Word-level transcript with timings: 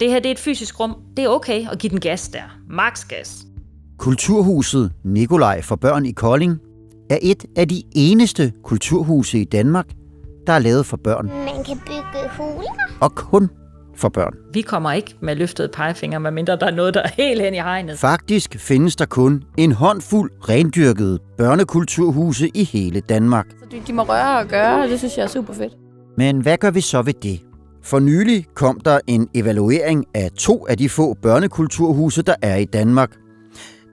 Det 0.00 0.10
her 0.10 0.18
det 0.20 0.26
er 0.26 0.32
et 0.32 0.38
fysisk 0.38 0.80
rum. 0.80 0.96
Det 1.16 1.24
er 1.24 1.28
okay 1.28 1.66
at 1.72 1.78
give 1.78 1.90
den 1.90 2.00
gas 2.00 2.28
der. 2.28 2.58
Max 2.70 3.08
gas. 3.08 3.46
Kulturhuset 3.98 4.92
Nikolaj 5.04 5.62
for 5.62 5.76
børn 5.76 6.06
i 6.06 6.12
Kolding 6.12 6.58
er 7.10 7.18
et 7.22 7.44
af 7.56 7.68
de 7.68 7.82
eneste 7.94 8.52
kulturhuse 8.64 9.38
i 9.38 9.44
Danmark, 9.44 9.86
der 10.46 10.52
er 10.52 10.58
lavet 10.58 10.86
for 10.86 10.96
børn. 10.96 11.26
Man 11.26 11.64
kan 11.64 11.78
bygge 11.86 12.28
huler. 12.38 12.70
Og 13.00 13.14
kun 13.14 13.50
for 13.94 14.08
børn. 14.08 14.34
Vi 14.52 14.62
kommer 14.62 14.92
ikke 14.92 15.14
med 15.20 15.36
løftede 15.36 15.68
pegefinger, 15.68 16.18
medmindre 16.18 16.56
der 16.56 16.66
er 16.66 16.70
noget, 16.70 16.94
der 16.94 17.02
er 17.02 17.08
helt 17.08 17.42
hen 17.42 17.54
i 17.54 17.58
hegnet. 17.58 17.98
Faktisk 17.98 18.56
findes 18.58 18.96
der 18.96 19.06
kun 19.06 19.44
en 19.56 19.72
håndfuld 19.72 20.30
rendyrkede 20.48 21.18
børnekulturhuse 21.38 22.50
i 22.54 22.64
hele 22.64 23.00
Danmark. 23.00 23.46
Så 23.58 23.66
de, 23.70 23.82
de 23.86 23.92
må 23.92 24.02
røre 24.02 24.38
og 24.38 24.46
gøre, 24.46 24.82
og 24.82 24.88
det 24.88 24.98
synes 24.98 25.16
jeg 25.16 25.22
er 25.24 25.28
super 25.28 25.54
fedt. 25.54 25.72
Men 26.16 26.40
hvad 26.40 26.58
gør 26.58 26.70
vi 26.70 26.80
så 26.80 27.02
ved 27.02 27.14
det? 27.14 27.40
For 27.86 27.98
nylig 27.98 28.46
kom 28.54 28.80
der 28.80 29.00
en 29.06 29.28
evaluering 29.34 30.04
af 30.14 30.30
to 30.30 30.66
af 30.66 30.78
de 30.78 30.88
få 30.88 31.14
børnekulturhuse, 31.14 32.22
der 32.22 32.34
er 32.42 32.56
i 32.56 32.64
Danmark. 32.64 33.16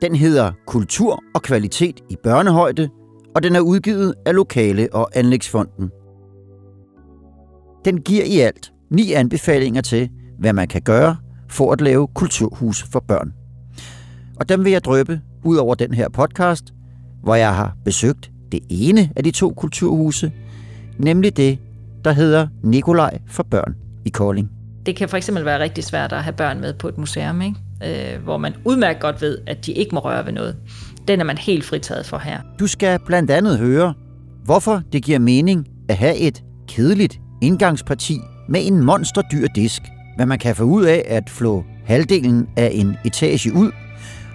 Den 0.02 0.16
hedder 0.16 0.52
Kultur 0.68 1.24
og 1.36 1.42
kvalitet 1.42 2.02
i 2.10 2.16
børnehøjde, 2.24 2.90
og 3.36 3.44
den 3.44 3.56
er 3.56 3.60
udgivet 3.60 4.14
af 4.26 4.36
Lokale- 4.36 4.94
og 4.94 5.10
Anlægsfonden. 5.16 5.90
Den 7.86 8.02
giver 8.02 8.24
i 8.26 8.40
alt 8.40 8.74
ni 8.92 9.14
anbefalinger 9.14 9.82
til, 9.82 10.10
hvad 10.40 10.54
man 10.54 10.68
kan 10.68 10.82
gøre 10.82 11.18
for 11.50 11.72
at 11.72 11.82
lave 11.82 12.08
kulturhus 12.08 12.84
for 12.84 13.00
børn. 13.08 13.34
Og 14.40 14.50
dem 14.50 14.64
vil 14.64 14.72
jeg 14.72 14.84
drøbe 14.84 15.22
ud 15.44 15.58
over 15.58 15.76
den 15.76 15.94
her 15.94 16.10
podcast, 16.10 16.74
hvor 17.24 17.36
jeg 17.36 17.56
har 17.56 17.76
besøgt 17.86 18.32
det 18.52 18.60
ene 18.70 19.10
af 19.16 19.24
de 19.24 19.32
to 19.32 19.54
kulturhuse, 19.54 20.32
nemlig 20.98 21.38
det, 21.38 21.60
der 22.06 22.12
hedder 22.12 22.48
Nikolaj 22.64 23.20
for 23.28 23.44
børn 23.44 23.83
i 24.06 24.10
Kolding. 24.10 24.52
Det 24.86 24.96
kan 24.96 25.10
for 25.10 25.18
eksempel 25.18 25.46
være 25.46 25.60
rigtig 25.60 25.84
svært 25.84 26.14
at 26.14 26.24
have 26.24 26.34
børn 26.34 26.60
med 26.60 26.74
på 26.74 26.88
et 26.88 26.98
museum, 26.98 27.42
ikke? 27.42 27.56
Øh, 28.16 28.24
hvor 28.24 28.38
man 28.38 28.54
udmærket 28.66 29.02
godt 29.02 29.22
ved, 29.22 29.38
at 29.48 29.66
de 29.66 29.72
ikke 29.72 29.96
må 29.96 30.02
røre 30.02 30.26
ved 30.26 30.34
noget. 30.34 30.56
Den 31.08 31.20
er 31.20 31.24
man 31.24 31.38
helt 31.38 31.66
fritaget 31.66 32.06
for 32.06 32.18
her. 32.18 32.40
Du 32.60 32.68
skal 32.68 33.00
blandt 33.06 33.32
andet 33.32 33.58
høre, 33.58 33.94
hvorfor 34.46 34.82
det 34.94 35.04
giver 35.04 35.20
mening 35.20 35.68
at 35.90 35.98
have 35.98 36.18
et 36.18 36.44
kedeligt 36.68 37.20
indgangsparti 37.42 38.18
med 38.50 38.68
en 38.68 38.84
monsterdyr 38.84 39.48
disk, 39.56 39.82
hvad 40.16 40.26
man 40.26 40.40
kan 40.40 40.56
få 40.56 40.64
ud 40.64 40.84
af 40.84 41.04
at 41.08 41.30
flå 41.30 41.64
halvdelen 41.86 42.48
af 42.58 42.70
en 42.74 42.98
etage 43.06 43.54
ud, 43.54 43.72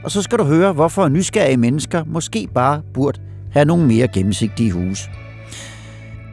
og 0.04 0.10
så 0.10 0.22
skal 0.22 0.38
du 0.38 0.44
høre, 0.44 0.72
hvorfor 0.72 1.08
nysgerrige 1.08 1.56
mennesker 1.56 2.04
måske 2.04 2.48
bare 2.54 2.82
burde 2.94 3.20
have 3.52 3.64
nogle 3.64 3.86
mere 3.86 4.08
gennemsigtige 4.08 4.72
hus. 4.72 5.10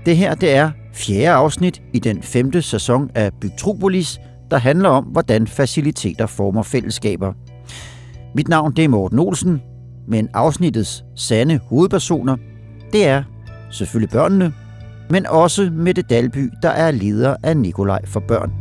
Det 0.06 0.18
her 0.18 0.36
det 0.36 0.56
er 0.56 0.72
fjerde 0.96 1.30
afsnit 1.30 1.82
i 1.94 2.00
den 2.00 2.24
femte 2.24 2.62
sæson 2.62 3.12
af 3.16 3.34
Bygtropolis, 3.42 4.20
der 4.52 4.58
handler 4.58 4.90
om, 4.90 5.04
hvordan 5.04 5.48
faciliteter 5.48 6.26
former 6.26 6.64
fællesskaber. 6.64 7.34
Mit 8.36 8.48
navn 8.48 8.76
det 8.76 8.84
er 8.84 8.90
Morten 8.90 9.20
Olsen, 9.20 9.62
men 10.08 10.30
afsnittets 10.34 11.04
sande 11.16 11.60
hovedpersoner, 11.70 12.38
det 12.94 13.08
er 13.08 13.24
selvfølgelig 13.72 14.10
børnene, 14.10 14.54
men 15.10 15.26
også 15.26 15.70
Mette 15.74 16.02
Dalby, 16.02 16.50
der 16.62 16.70
er 16.70 16.92
leder 16.92 17.36
af 17.44 17.58
Nikolaj 17.58 18.06
for 18.06 18.20
børn. 18.20 18.52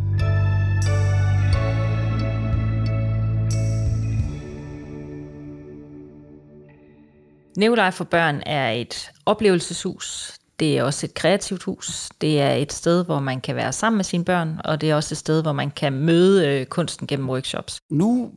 Nikolaj 7.56 7.90
for 7.90 8.04
børn 8.04 8.42
er 8.46 8.70
et 8.70 9.10
oplevelseshus. 9.26 10.38
Det 10.60 10.78
er 10.78 10.82
også 10.82 11.06
et 11.06 11.14
kreativt 11.14 11.62
hus. 11.62 12.08
Det 12.20 12.40
er 12.40 12.52
et 12.52 12.72
sted, 12.72 13.04
hvor 13.04 13.20
man 13.20 13.40
kan 13.40 13.56
være 13.56 13.72
sammen 13.72 13.96
med 13.96 14.04
sine 14.04 14.24
børn, 14.24 14.60
og 14.64 14.80
det 14.80 14.90
er 14.90 14.94
også 14.94 15.14
et 15.14 15.18
sted, 15.18 15.42
hvor 15.42 15.52
man 15.52 15.70
kan 15.70 15.92
møde 15.92 16.48
øh, 16.48 16.66
kunsten 16.66 17.06
gennem 17.06 17.30
workshops. 17.30 17.80
Nu 17.90 18.30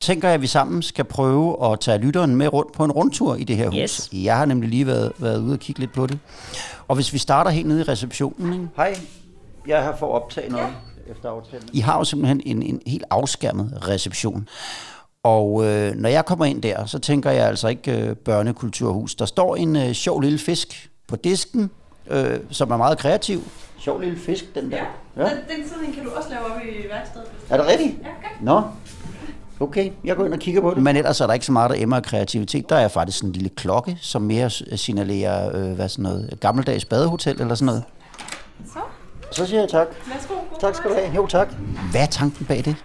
tænker 0.00 0.28
jeg, 0.28 0.34
at 0.34 0.42
vi 0.42 0.46
sammen 0.46 0.82
skal 0.82 1.04
prøve 1.04 1.72
at 1.72 1.80
tage 1.80 1.98
lytteren 1.98 2.36
med 2.36 2.52
rundt 2.52 2.72
på 2.72 2.84
en 2.84 2.92
rundtur 2.92 3.34
i 3.34 3.44
det 3.44 3.56
her 3.56 3.66
hus. 3.66 3.76
Yes. 3.76 4.08
Jeg 4.12 4.36
har 4.36 4.44
nemlig 4.44 4.70
lige 4.70 4.86
været, 4.86 5.12
været 5.18 5.40
ude 5.40 5.52
og 5.52 5.58
kigge 5.58 5.80
lidt 5.80 5.92
på 5.92 6.06
det. 6.06 6.18
Og 6.88 6.94
hvis 6.94 7.12
vi 7.12 7.18
starter 7.18 7.50
helt 7.50 7.68
nede 7.68 7.80
i 7.80 7.82
receptionen. 7.82 8.52
Ikke? 8.52 8.68
Hej, 8.76 8.96
jeg 9.66 9.78
er 9.78 9.82
her 9.82 9.96
for 9.96 10.06
at 10.16 10.22
optage 10.22 10.48
noget 10.50 10.64
ja. 11.06 11.12
efter 11.12 11.28
aftalen. 11.28 11.68
I 11.72 11.80
har 11.80 11.98
jo 11.98 12.04
simpelthen 12.04 12.40
en, 12.46 12.62
en 12.62 12.80
helt 12.86 13.04
afskærmet 13.10 13.88
reception. 13.88 14.48
Og 15.22 15.64
øh, 15.64 15.94
når 15.94 16.08
jeg 16.08 16.24
kommer 16.24 16.44
ind 16.44 16.62
der, 16.62 16.86
så 16.86 16.98
tænker 16.98 17.30
jeg 17.30 17.46
altså 17.46 17.68
ikke 17.68 17.98
øh, 17.98 18.16
børnekulturhus. 18.16 19.14
Der 19.14 19.24
står 19.24 19.56
en 19.56 19.76
øh, 19.76 19.92
sjov 19.92 20.20
lille 20.20 20.38
fisk 20.38 20.91
på 21.12 21.16
disken, 21.16 21.70
øh, 22.10 22.38
som 22.50 22.70
er 22.70 22.76
meget 22.76 22.98
kreativ. 22.98 23.42
Sjov 23.78 24.00
lille 24.00 24.18
fisk, 24.18 24.54
den 24.54 24.70
der. 24.70 24.76
Ja, 25.16 25.22
den, 25.22 25.30
den 25.30 25.68
sådan 25.68 25.84
en 25.84 25.92
kan 25.92 26.04
du 26.04 26.10
også 26.10 26.28
lave 26.30 26.44
op 26.44 26.60
i 26.62 26.88
værkstedet. 26.90 27.26
Er 27.50 27.56
det 27.56 27.66
rigtigt? 27.66 27.90
Ja, 28.02 28.08
okay. 28.08 28.44
Nå, 28.44 28.62
okay, 29.60 29.90
jeg 30.04 30.16
går 30.16 30.24
ind 30.24 30.34
og 30.34 30.38
kigger 30.40 30.60
på 30.60 30.70
det. 30.74 30.82
Men 30.82 30.96
ellers 30.96 31.20
er 31.20 31.26
der 31.26 31.34
ikke 31.34 31.46
så 31.46 31.52
meget, 31.52 31.70
der 31.70 31.76
emmer 31.78 31.96
af 31.96 32.02
kreativitet. 32.02 32.68
Der 32.68 32.76
er 32.76 32.88
faktisk 32.88 33.18
sådan 33.18 33.28
en 33.28 33.32
lille 33.32 33.48
klokke, 33.48 33.98
som 34.00 34.22
mere 34.22 34.50
signalerer, 34.76 35.56
øh, 35.56 35.72
hvad 35.72 35.88
sådan 35.88 36.02
noget, 36.02 36.36
gammeldags 36.40 36.84
badehotel 36.84 37.40
eller 37.40 37.54
sådan 37.54 37.66
noget. 37.66 37.84
Så, 38.72 38.78
Så 39.30 39.46
siger 39.46 39.60
jeg 39.60 39.68
tak. 39.68 39.86
værsgo. 40.14 40.34
Tak 40.60 40.74
skal 40.74 40.90
du 40.90 40.94
have. 40.94 41.12
Jo, 41.16 41.26
tak. 41.26 41.48
Hvad 41.90 42.00
er 42.02 42.06
tanken 42.06 42.46
bag 42.46 42.64
det? 42.64 42.76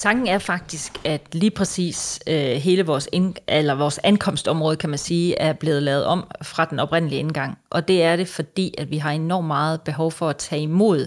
Tanken 0.00 0.26
er 0.26 0.38
faktisk, 0.38 0.92
at 1.04 1.34
lige 1.34 1.50
præcis 1.50 2.20
øh, 2.26 2.34
hele 2.34 2.86
vores, 2.86 3.08
ind, 3.12 3.34
eller 3.48 3.74
vores 3.74 4.00
ankomstområde, 4.04 4.76
kan 4.76 4.90
man 4.90 4.98
sige, 4.98 5.38
er 5.38 5.52
blevet 5.52 5.82
lavet 5.82 6.04
om 6.04 6.26
fra 6.42 6.64
den 6.64 6.78
oprindelige 6.78 7.18
indgang. 7.18 7.58
Og 7.70 7.88
det 7.88 8.02
er 8.02 8.16
det, 8.16 8.28
fordi 8.28 8.74
at 8.78 8.90
vi 8.90 8.98
har 8.98 9.10
enormt 9.10 9.46
meget 9.46 9.80
behov 9.80 10.12
for 10.12 10.28
at 10.28 10.36
tage 10.36 10.62
imod 10.62 11.06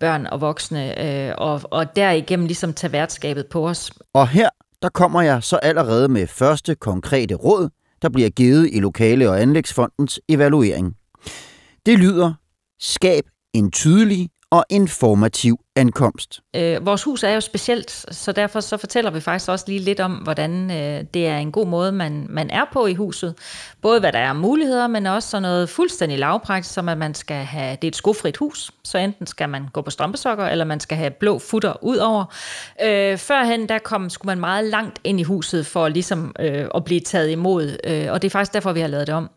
børn 0.00 0.26
og 0.26 0.40
voksne, 0.40 1.04
øh, 1.28 1.34
og, 1.38 1.60
og 1.64 1.96
derigennem 1.96 2.46
ligesom 2.46 2.72
tage 2.72 2.92
værtskabet 2.92 3.46
på 3.46 3.68
os. 3.68 3.92
Og 4.14 4.28
her, 4.28 4.48
der 4.82 4.88
kommer 4.88 5.22
jeg 5.22 5.42
så 5.42 5.56
allerede 5.56 6.08
med 6.08 6.26
første 6.26 6.74
konkrete 6.74 7.34
råd, 7.34 7.68
der 8.02 8.08
bliver 8.08 8.30
givet 8.30 8.70
i 8.72 8.80
Lokale- 8.80 9.30
og 9.30 9.40
Anlægsfondens 9.40 10.20
evaluering. 10.28 10.94
Det 11.86 11.98
lyder, 11.98 12.32
skab 12.80 13.24
en 13.54 13.70
tydelig 13.70 14.28
og 14.50 14.64
informativ 14.70 15.58
ankomst. 15.76 16.40
Øh, 16.56 16.86
vores 16.86 17.02
hus 17.02 17.22
er 17.22 17.30
jo 17.30 17.40
specielt, 17.40 17.90
så 18.10 18.32
derfor 18.32 18.60
så 18.60 18.76
fortæller 18.76 19.10
vi 19.10 19.20
faktisk 19.20 19.50
også 19.50 19.64
lige 19.68 19.80
lidt 19.80 20.00
om, 20.00 20.12
hvordan 20.12 20.70
øh, 20.70 21.04
det 21.14 21.26
er 21.26 21.38
en 21.38 21.52
god 21.52 21.66
måde, 21.66 21.92
man, 21.92 22.26
man 22.30 22.50
er 22.50 22.64
på 22.72 22.86
i 22.86 22.94
huset. 22.94 23.34
Både 23.82 24.00
hvad 24.00 24.12
der 24.12 24.18
er 24.18 24.32
muligheder, 24.32 24.86
men 24.86 25.06
også 25.06 25.28
sådan 25.28 25.42
noget 25.42 25.68
fuldstændig 25.68 26.18
lavpraktisk, 26.18 26.74
som 26.74 26.88
at 26.88 26.98
man 26.98 27.14
skal 27.14 27.36
have, 27.36 27.76
det 27.76 27.84
er 27.84 27.88
et 27.88 27.96
skofrit 27.96 28.36
hus, 28.36 28.70
så 28.84 28.98
enten 28.98 29.26
skal 29.26 29.48
man 29.48 29.68
gå 29.72 29.82
på 29.82 29.90
strømpesokker, 29.90 30.46
eller 30.46 30.64
man 30.64 30.80
skal 30.80 30.98
have 30.98 31.10
blå 31.10 31.38
futter 31.38 31.84
ud 31.84 31.96
over. 31.96 32.24
Øh, 32.84 33.18
førhen, 33.18 33.68
der 33.68 33.78
kom, 33.78 34.10
skulle 34.10 34.30
man 34.30 34.40
meget 34.40 34.64
langt 34.64 34.98
ind 35.04 35.20
i 35.20 35.22
huset 35.22 35.66
for 35.66 35.88
ligesom 35.88 36.34
øh, 36.40 36.66
at 36.74 36.84
blive 36.84 37.00
taget 37.00 37.30
imod, 37.30 37.76
øh, 37.84 38.12
og 38.12 38.22
det 38.22 38.28
er 38.28 38.30
faktisk 38.30 38.52
derfor, 38.52 38.72
vi 38.72 38.80
har 38.80 38.88
lavet 38.88 39.06
det 39.06 39.14
om. 39.14 39.30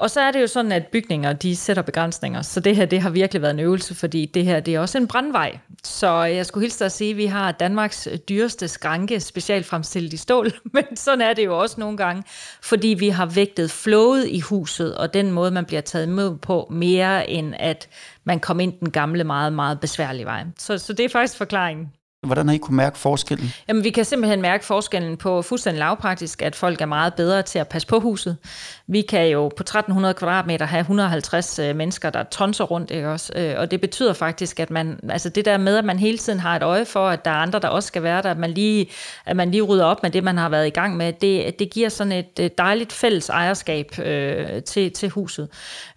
Og 0.00 0.10
så 0.10 0.20
er 0.20 0.30
det 0.30 0.40
jo 0.40 0.46
sådan, 0.46 0.72
at 0.72 0.86
bygninger, 0.86 1.32
de 1.32 1.56
sætter 1.56 1.82
begrænsninger, 1.82 2.42
så 2.42 2.60
det 2.60 2.76
her, 2.76 2.84
det 2.84 3.00
har 3.00 3.10
virkelig 3.10 3.42
været 3.42 3.54
en 3.54 3.60
øvelse, 3.60 3.94
fordi 3.94 4.26
det 4.26 4.44
her, 4.44 4.60
det 4.60 4.74
er 4.74 4.80
også 4.80 4.98
en 4.98 5.06
brandvej. 5.06 5.58
Så 5.84 6.22
jeg 6.22 6.46
skulle 6.46 6.64
hilse 6.64 6.78
dig 6.78 6.86
at 6.86 6.92
sige, 6.92 7.10
at 7.10 7.16
vi 7.16 7.26
har 7.26 7.52
Danmarks 7.52 8.08
dyreste 8.28 8.68
skranke, 8.68 9.20
specielt 9.20 9.66
fremstillet 9.66 10.12
i 10.12 10.16
stål, 10.16 10.52
men 10.74 10.96
sådan 10.96 11.20
er 11.20 11.32
det 11.32 11.44
jo 11.44 11.58
også 11.58 11.80
nogle 11.80 11.96
gange, 11.96 12.22
fordi 12.62 12.88
vi 12.88 13.08
har 13.08 13.26
vægtet 13.26 13.70
flowet 13.70 14.28
i 14.28 14.40
huset, 14.40 14.96
og 14.96 15.14
den 15.14 15.32
måde, 15.32 15.50
man 15.50 15.64
bliver 15.64 15.82
taget 15.82 16.08
med 16.08 16.38
på, 16.38 16.68
mere 16.70 17.30
end 17.30 17.54
at 17.58 17.88
man 18.24 18.40
kom 18.40 18.60
ind 18.60 18.72
den 18.80 18.90
gamle, 18.90 19.24
meget, 19.24 19.52
meget 19.52 19.80
besværlige 19.80 20.26
vej. 20.26 20.44
Så, 20.58 20.78
så 20.78 20.92
det 20.92 21.04
er 21.04 21.08
faktisk 21.08 21.36
forklaringen. 21.36 21.92
Hvordan 22.26 22.48
har 22.48 22.54
I 22.54 22.58
kunne 22.58 22.76
mærke 22.76 22.98
forskellen? 22.98 23.52
Jamen, 23.68 23.84
vi 23.84 23.90
kan 23.90 24.04
simpelthen 24.04 24.42
mærke 24.42 24.64
forskellen 24.64 25.16
på 25.16 25.42
fuldstændig 25.42 25.78
lavpraktisk, 25.78 26.42
at 26.42 26.56
folk 26.56 26.80
er 26.80 26.86
meget 26.86 27.14
bedre 27.14 27.42
til 27.42 27.58
at 27.58 27.68
passe 27.68 27.88
på 27.88 28.00
huset. 28.00 28.36
Vi 28.86 29.02
kan 29.02 29.28
jo 29.28 29.48
på 29.48 29.62
1300 29.62 30.14
kvadratmeter 30.14 30.66
have 30.66 30.80
150 30.80 31.58
øh, 31.58 31.76
mennesker, 31.76 32.10
der 32.10 32.22
tonser 32.22 32.64
rundt, 32.64 32.90
ikke 32.90 33.08
også? 33.08 33.32
Øh, 33.36 33.54
og 33.58 33.70
det 33.70 33.80
betyder 33.80 34.12
faktisk, 34.12 34.60
at 34.60 34.70
man, 34.70 35.00
altså 35.08 35.28
det 35.28 35.44
der 35.44 35.58
med, 35.58 35.76
at 35.76 35.84
man 35.84 35.98
hele 35.98 36.18
tiden 36.18 36.40
har 36.40 36.56
et 36.56 36.62
øje 36.62 36.84
for, 36.84 37.08
at 37.08 37.24
der 37.24 37.30
er 37.30 37.34
andre, 37.34 37.58
der 37.58 37.68
også 37.68 37.86
skal 37.86 38.02
være 38.02 38.22
der, 38.22 38.30
at 38.30 38.38
man 38.38 38.50
lige, 38.50 38.90
at 39.26 39.36
man 39.36 39.50
lige 39.50 39.62
rydder 39.62 39.84
op 39.84 40.02
med 40.02 40.10
det, 40.10 40.24
man 40.24 40.38
har 40.38 40.48
været 40.48 40.66
i 40.66 40.70
gang 40.70 40.96
med, 40.96 41.12
det, 41.12 41.58
det 41.58 41.70
giver 41.70 41.88
sådan 41.88 42.12
et 42.12 42.58
dejligt 42.58 42.92
fælles 42.92 43.28
ejerskab 43.28 43.98
øh, 43.98 44.62
til, 44.62 44.92
til 44.92 45.08
huset. 45.08 45.48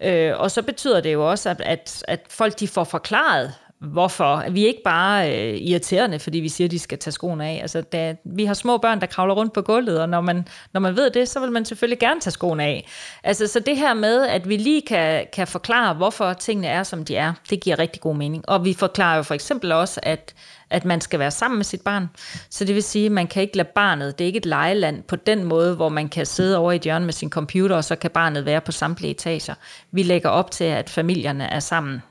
Øh, 0.04 0.32
og 0.36 0.52
så 0.52 0.62
betyder 0.62 1.02
det 1.02 1.14
jo 1.14 1.30
også, 1.30 1.50
at, 1.50 1.62
at, 1.62 2.04
at 2.08 2.20
folk 2.30 2.60
de 2.60 2.68
får 2.68 2.84
forklaret, 2.84 3.54
hvorfor. 3.84 4.44
Vi 4.50 4.64
er 4.64 4.68
ikke 4.68 4.84
bare 4.84 5.32
øh, 5.32 5.58
irriterende, 5.58 6.20
fordi 6.20 6.40
vi 6.40 6.50
siger, 6.50 6.68
at 6.68 6.72
de 6.72 6.80
skal 6.80 6.98
tage 6.98 7.12
skoene 7.12 7.46
af. 7.46 7.60
Altså, 7.62 7.82
da, 7.82 8.16
vi 8.26 8.46
har 8.46 8.54
små 8.54 8.78
børn, 8.78 9.02
der 9.02 9.08
kravler 9.08 9.34
rundt 9.34 9.54
på 9.54 9.62
gulvet, 9.62 10.02
og 10.02 10.10
når 10.10 10.22
man, 10.22 10.48
når 10.74 10.80
man 10.80 10.96
ved 10.96 11.10
det, 11.10 11.30
så 11.30 11.40
vil 11.40 11.52
man 11.52 11.66
selvfølgelig 11.66 12.00
gerne 12.00 12.20
tage 12.20 12.32
skoene 12.32 12.64
af. 12.64 12.88
Altså, 13.24 13.48
så 13.48 13.60
det 13.60 13.78
her 13.78 13.94
med, 13.94 14.28
at 14.28 14.50
vi 14.50 14.58
lige 14.58 14.82
kan, 14.82 15.26
kan 15.34 15.48
forklare, 15.48 15.94
hvorfor 15.94 16.34
tingene 16.34 16.68
er, 16.68 16.84
som 16.84 17.06
de 17.06 17.16
er, 17.16 17.34
det 17.50 17.62
giver 17.62 17.80
rigtig 17.80 18.02
god 18.02 18.16
mening. 18.16 18.50
Og 18.50 18.66
vi 18.66 18.74
forklarer 18.74 19.18
jo 19.18 19.24
for 19.24 19.34
eksempel 19.34 19.72
også, 19.72 20.00
at 20.04 20.34
at 20.74 20.86
man 20.86 21.02
skal 21.02 21.20
være 21.20 21.32
sammen 21.32 21.58
med 21.58 21.66
sit 21.66 21.82
barn. 21.82 22.10
Så 22.50 22.66
det 22.66 22.76
vil 22.76 22.84
sige, 22.84 23.06
at 23.06 23.12
man 23.12 23.28
kan 23.28 23.42
ikke 23.42 23.58
lade 23.58 23.70
barnet, 23.76 24.20
det 24.20 24.26
er 24.26 24.28
ikke 24.28 24.38
et 24.38 24.46
lejeland 24.46 25.04
på 25.04 25.16
den 25.16 25.44
måde, 25.44 25.76
hvor 25.76 25.90
man 25.90 26.10
kan 26.10 26.26
sidde 26.26 26.58
over 26.58 26.72
i 26.72 26.76
et 26.76 26.82
hjørne 26.82 27.06
med 27.06 27.14
sin 27.14 27.30
computer, 27.30 27.76
og 27.76 27.84
så 27.84 27.96
kan 27.96 28.12
barnet 28.12 28.46
være 28.46 28.62
på 28.62 28.72
samtlige 28.72 29.12
etager. 29.12 29.54
Vi 29.92 30.04
lægger 30.04 30.30
op 30.30 30.52
til, 30.52 30.64
at 30.64 30.90
familierne 30.90 31.44
er 31.44 31.60
sammen 31.60 32.02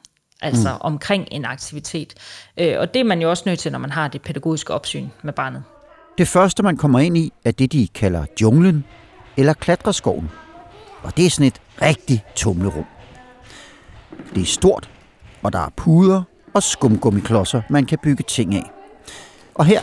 altså 0.42 0.68
mm. 0.68 0.78
omkring 0.80 1.28
en 1.30 1.44
aktivitet. 1.44 2.14
Øh, 2.56 2.74
og 2.78 2.94
det 2.94 3.00
er 3.00 3.04
man 3.04 3.22
jo 3.22 3.30
også 3.30 3.42
nødt 3.46 3.58
til, 3.58 3.72
når 3.72 3.78
man 3.78 3.90
har 3.90 4.08
det 4.08 4.22
pædagogiske 4.22 4.74
opsyn 4.74 5.08
med 5.22 5.32
barnet. 5.32 5.62
Det 6.18 6.28
første, 6.28 6.62
man 6.62 6.76
kommer 6.76 6.98
ind 6.98 7.16
i, 7.16 7.32
er 7.44 7.50
det, 7.50 7.72
de 7.72 7.88
kalder 7.94 8.24
junglen 8.40 8.84
eller 9.36 9.52
klatreskoven. 9.52 10.30
Og 11.02 11.16
det 11.16 11.26
er 11.26 11.30
sådan 11.30 11.46
et 11.46 11.60
rigtig 11.82 12.24
tumlerum. 12.36 12.84
Det 14.34 14.42
er 14.42 14.46
stort, 14.46 14.90
og 15.42 15.52
der 15.52 15.58
er 15.58 15.68
puder 15.76 16.22
og 16.54 16.62
skumgummiklodser, 16.62 17.62
man 17.70 17.86
kan 17.86 17.98
bygge 18.02 18.24
ting 18.28 18.54
af. 18.54 18.70
Og 19.54 19.64
her, 19.64 19.80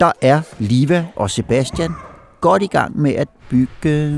der 0.00 0.12
er 0.22 0.40
Liva 0.58 1.06
og 1.16 1.30
Sebastian 1.30 1.92
godt 2.40 2.62
i 2.62 2.66
gang 2.66 2.98
med 2.98 3.14
at 3.14 3.28
bygge 3.50 4.10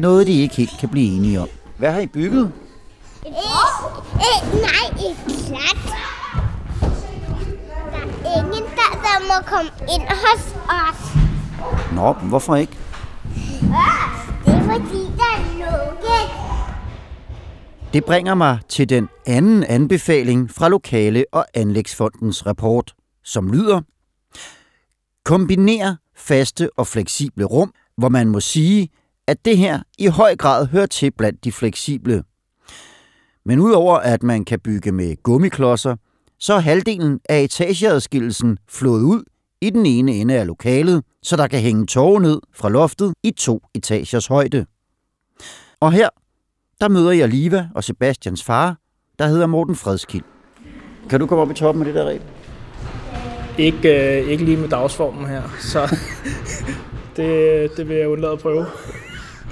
noget, 0.00 0.26
de 0.26 0.32
ikke 0.32 0.56
helt 0.56 0.78
kan 0.80 0.88
blive 0.88 1.16
enige 1.16 1.40
om. 1.40 1.48
Hvad 1.78 1.92
har 1.92 2.00
I 2.00 2.06
bygget? 2.06 2.52
Øh, 3.26 3.32
øh, 4.26 4.60
nej, 4.60 4.86
et 5.08 5.16
klat. 5.46 5.78
Der 8.22 8.30
er 8.30 8.38
ingen, 8.38 8.62
der, 8.62 8.90
der 9.02 9.16
må 9.28 9.46
komme 9.46 9.70
ind 9.94 10.02
hos 10.08 10.54
os. 10.68 11.16
Nå, 11.92 12.12
hvorfor 12.12 12.56
ikke? 12.56 12.76
Det 14.44 14.54
er 14.54 14.62
fordi, 14.62 15.02
der 15.16 15.32
er 15.36 15.58
lukket. 15.58 16.30
Det 17.92 18.04
bringer 18.04 18.34
mig 18.34 18.58
til 18.68 18.88
den 18.88 19.08
anden 19.26 19.64
anbefaling 19.64 20.50
fra 20.50 20.68
Lokale- 20.68 21.24
og 21.32 21.46
Anlægsfondens 21.54 22.46
rapport, 22.46 22.94
som 23.24 23.52
lyder 23.52 23.80
Kombiner 25.24 25.96
faste 26.16 26.70
og 26.76 26.86
fleksible 26.86 27.44
rum, 27.44 27.72
hvor 27.96 28.08
man 28.08 28.28
må 28.28 28.40
sige, 28.40 28.88
at 29.26 29.44
det 29.44 29.58
her 29.58 29.80
i 29.98 30.06
høj 30.06 30.36
grad 30.36 30.66
hører 30.66 30.86
til 30.86 31.10
blandt 31.18 31.44
de 31.44 31.52
fleksible. 31.52 32.22
Men 33.50 33.60
udover 33.60 33.96
at 33.96 34.22
man 34.22 34.44
kan 34.44 34.60
bygge 34.60 34.92
med 34.92 35.22
gummiklodser, 35.22 35.96
så 36.38 36.54
er 36.54 36.58
halvdelen 36.58 37.20
af 37.28 37.40
etageadskillelsen 37.40 38.58
flået 38.68 39.02
ud 39.02 39.22
i 39.60 39.70
den 39.70 39.86
ene 39.86 40.12
ende 40.12 40.34
af 40.34 40.46
lokalet, 40.46 41.04
så 41.22 41.36
der 41.36 41.46
kan 41.46 41.60
hænge 41.60 41.86
tårer 41.86 42.20
ned 42.20 42.40
fra 42.54 42.68
loftet 42.68 43.14
i 43.22 43.30
to 43.30 43.62
etagers 43.74 44.26
højde. 44.26 44.66
Og 45.80 45.92
her, 45.92 46.08
der 46.80 46.88
møder 46.88 47.10
jeg 47.10 47.28
Liva 47.28 47.68
og 47.74 47.84
Sebastians 47.84 48.44
far, 48.44 48.76
der 49.18 49.26
hedder 49.26 49.46
Morten 49.46 49.76
Fredskild. 49.76 50.24
Kan 51.08 51.20
du 51.20 51.26
komme 51.26 51.42
op 51.42 51.50
i 51.50 51.54
toppen 51.54 51.82
af 51.82 51.84
det 51.86 51.94
der 51.94 52.06
ræb? 52.08 52.22
Ikke, 53.58 54.18
øh, 54.20 54.28
ikke 54.28 54.44
lige 54.44 54.56
med 54.56 54.68
dagsformen 54.68 55.26
her, 55.26 55.42
så 55.60 55.96
det, 57.16 57.70
det 57.76 57.88
vil 57.88 57.96
jeg 57.96 58.08
undlade 58.08 58.32
at 58.32 58.38
prøve. 58.38 58.66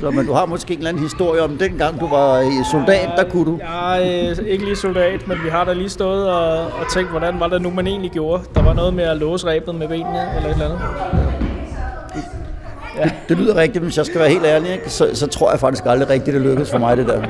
Så, 0.00 0.10
men 0.10 0.26
du 0.26 0.32
har 0.32 0.46
måske 0.46 0.72
en 0.72 0.78
eller 0.78 0.88
anden 0.88 1.02
historie 1.02 1.42
om 1.42 1.58
dengang 1.58 2.00
du 2.00 2.08
var 2.08 2.40
i 2.40 2.64
soldat, 2.72 3.08
der 3.16 3.30
kunne 3.30 3.44
du. 3.44 3.58
Jeg 3.60 4.08
er 4.08 4.30
øh, 4.40 4.46
ikke 4.46 4.64
lige 4.64 4.76
soldat, 4.76 5.28
men 5.28 5.38
vi 5.44 5.48
har 5.48 5.64
da 5.64 5.72
lige 5.72 5.88
stået 5.88 6.30
og, 6.30 6.58
og 6.66 6.88
tænkt, 6.92 7.10
hvordan 7.10 7.40
var 7.40 7.48
det 7.48 7.62
nu, 7.62 7.70
man 7.70 7.86
egentlig 7.86 8.10
gjorde. 8.10 8.42
Der 8.54 8.62
var 8.62 8.74
noget 8.74 8.94
med 8.94 9.04
at 9.04 9.16
låse 9.16 9.46
rebet 9.46 9.74
med 9.74 9.88
benene 9.88 10.36
eller 10.36 10.48
et 10.48 10.52
eller 10.52 10.64
andet. 10.64 10.80
Det 13.28 13.38
lyder 13.38 13.56
rigtigt, 13.56 13.84
hvis 13.84 13.96
jeg 13.96 14.06
skal 14.06 14.20
være 14.20 14.28
helt 14.28 14.44
ærlig, 14.44 14.72
ikke? 14.72 14.90
Så, 14.90 15.10
så 15.14 15.26
tror 15.26 15.50
jeg 15.50 15.60
faktisk 15.60 15.84
aldrig 15.86 16.08
rigtigt, 16.10 16.34
det 16.34 16.42
lykkedes 16.42 16.70
for 16.70 16.78
mig, 16.78 16.96
det 16.96 17.06
der. 17.06 17.22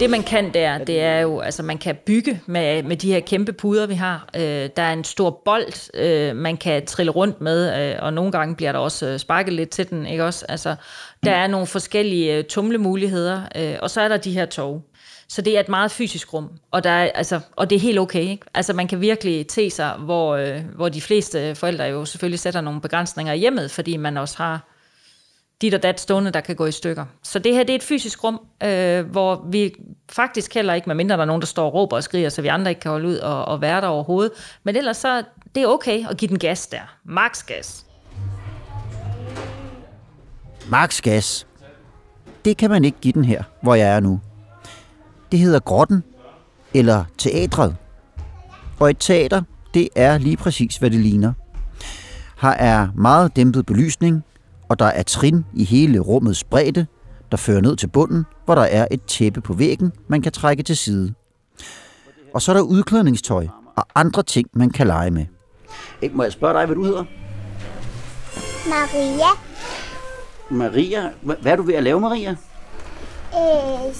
Det 0.00 0.10
man 0.10 0.22
kan 0.22 0.54
der, 0.54 0.78
det 0.78 1.00
er 1.00 1.20
jo, 1.20 1.40
altså 1.40 1.62
man 1.62 1.78
kan 1.78 1.96
bygge 2.06 2.40
med, 2.46 2.82
med 2.82 2.96
de 2.96 3.12
her 3.12 3.20
kæmpe 3.20 3.52
puder, 3.52 3.86
vi 3.86 3.94
har. 3.94 4.28
Øh, 4.36 4.68
der 4.76 4.82
er 4.82 4.92
en 4.92 5.04
stor 5.04 5.42
bold, 5.44 5.94
øh, 5.94 6.36
man 6.36 6.56
kan 6.56 6.86
trille 6.86 7.12
rundt 7.12 7.40
med, 7.40 7.90
øh, 7.92 7.96
og 8.02 8.12
nogle 8.12 8.32
gange 8.32 8.56
bliver 8.56 8.72
der 8.72 8.78
også 8.78 9.06
øh, 9.06 9.18
sparket 9.18 9.52
lidt 9.52 9.70
til 9.70 9.90
den, 9.90 10.06
ikke 10.06 10.24
også? 10.24 10.46
Altså, 10.48 10.74
der 11.24 11.32
er 11.32 11.46
nogle 11.46 11.66
forskellige 11.66 12.36
øh, 12.36 12.44
tumlemuligheder, 12.44 13.42
øh, 13.56 13.76
og 13.82 13.90
så 13.90 14.00
er 14.00 14.08
der 14.08 14.16
de 14.16 14.32
her 14.32 14.46
tog. 14.46 14.82
Så 15.28 15.42
det 15.42 15.56
er 15.56 15.60
et 15.60 15.68
meget 15.68 15.90
fysisk 15.90 16.34
rum, 16.34 16.50
og, 16.70 16.84
der 16.84 16.90
er, 16.90 17.10
altså, 17.14 17.40
og 17.56 17.70
det 17.70 17.76
er 17.76 17.80
helt 17.80 17.98
okay. 17.98 18.22
Ikke? 18.22 18.46
Altså 18.54 18.72
man 18.72 18.88
kan 18.88 19.00
virkelig 19.00 19.46
te 19.46 19.70
sig, 19.70 19.92
hvor, 19.98 20.36
øh, 20.36 20.60
hvor 20.76 20.88
de 20.88 21.00
fleste 21.00 21.54
forældre 21.54 21.84
jo 21.84 22.04
selvfølgelig 22.04 22.38
sætter 22.38 22.60
nogle 22.60 22.80
begrænsninger 22.80 23.32
i 23.32 23.38
hjemmet, 23.38 23.70
fordi 23.70 23.96
man 23.96 24.16
også 24.16 24.34
har 24.38 24.77
dit 25.62 25.74
og 25.74 25.82
dat 25.82 26.00
stående, 26.00 26.30
der 26.30 26.40
kan 26.40 26.56
gå 26.56 26.66
i 26.66 26.72
stykker. 26.72 27.04
Så 27.22 27.38
det 27.38 27.54
her 27.54 27.62
det 27.62 27.70
er 27.70 27.76
et 27.76 27.82
fysisk 27.82 28.24
rum, 28.24 28.40
øh, 28.64 29.10
hvor 29.10 29.46
vi 29.50 29.74
faktisk 30.10 30.54
heller 30.54 30.74
ikke, 30.74 30.88
medmindre 30.88 31.16
der 31.16 31.22
er 31.22 31.26
nogen, 31.26 31.42
der 31.42 31.46
står 31.46 31.66
og 31.66 31.74
råber 31.74 31.96
og 31.96 32.02
skriger, 32.02 32.28
så 32.28 32.42
vi 32.42 32.48
andre 32.48 32.70
ikke 32.70 32.80
kan 32.80 32.90
holde 32.90 33.08
ud 33.08 33.16
og, 33.16 33.44
og 33.44 33.60
være 33.60 33.80
der 33.80 33.86
overhovedet. 33.86 34.32
Men 34.64 34.76
ellers 34.76 34.96
så 34.96 35.22
det 35.54 35.62
er 35.62 35.66
okay 35.66 36.04
at 36.10 36.16
give 36.16 36.28
den 36.28 36.38
gas 36.38 36.66
der. 36.66 36.96
Max 37.04 37.46
gas. 37.46 37.86
Max 40.68 41.00
gas. 41.00 41.46
Det 42.44 42.56
kan 42.56 42.70
man 42.70 42.84
ikke 42.84 42.98
give 43.00 43.12
den 43.12 43.24
her, 43.24 43.42
hvor 43.62 43.74
jeg 43.74 43.88
er 43.88 44.00
nu. 44.00 44.20
Det 45.32 45.40
hedder 45.40 45.60
grotten, 45.60 46.04
eller 46.74 47.04
teatret. 47.18 47.76
Og 48.80 48.90
et 48.90 48.98
teater, 48.98 49.42
det 49.74 49.88
er 49.96 50.18
lige 50.18 50.36
præcis, 50.36 50.76
hvad 50.76 50.90
det 50.90 51.00
ligner. 51.00 51.32
Her 52.40 52.48
er 52.48 52.88
meget 52.94 53.36
dæmpet 53.36 53.66
belysning, 53.66 54.24
og 54.68 54.78
der 54.78 54.84
er 54.86 55.02
trin 55.02 55.44
i 55.54 55.64
hele 55.64 55.98
rummets 55.98 56.44
bredde, 56.44 56.86
der 57.30 57.36
fører 57.36 57.60
ned 57.60 57.76
til 57.76 57.86
bunden, 57.86 58.24
hvor 58.44 58.54
der 58.54 58.62
er 58.62 58.86
et 58.90 59.02
tæppe 59.04 59.40
på 59.40 59.52
væggen, 59.52 59.92
man 60.08 60.22
kan 60.22 60.32
trække 60.32 60.62
til 60.62 60.76
side. 60.76 61.14
Og 62.34 62.42
så 62.42 62.52
er 62.52 62.56
der 62.56 62.62
udklædningstøj 62.62 63.46
og 63.76 63.86
andre 63.94 64.22
ting, 64.22 64.48
man 64.52 64.70
kan 64.70 64.86
lege 64.86 65.10
med. 65.10 65.26
Ikke 66.02 66.16
må 66.16 66.22
jeg 66.22 66.32
spørge 66.32 66.54
dig, 66.54 66.66
hvad 66.66 66.76
du 66.76 66.84
hedder? 66.84 67.04
Maria, 68.68 69.28
Maria. 70.50 71.08
Hva- 71.08 71.40
Hvad 71.42 71.52
er 71.52 71.56
du 71.56 71.62
ved 71.62 71.74
at 71.74 71.82
lave, 71.82 72.00
Maria? 72.00 72.30
øh, 73.34 73.94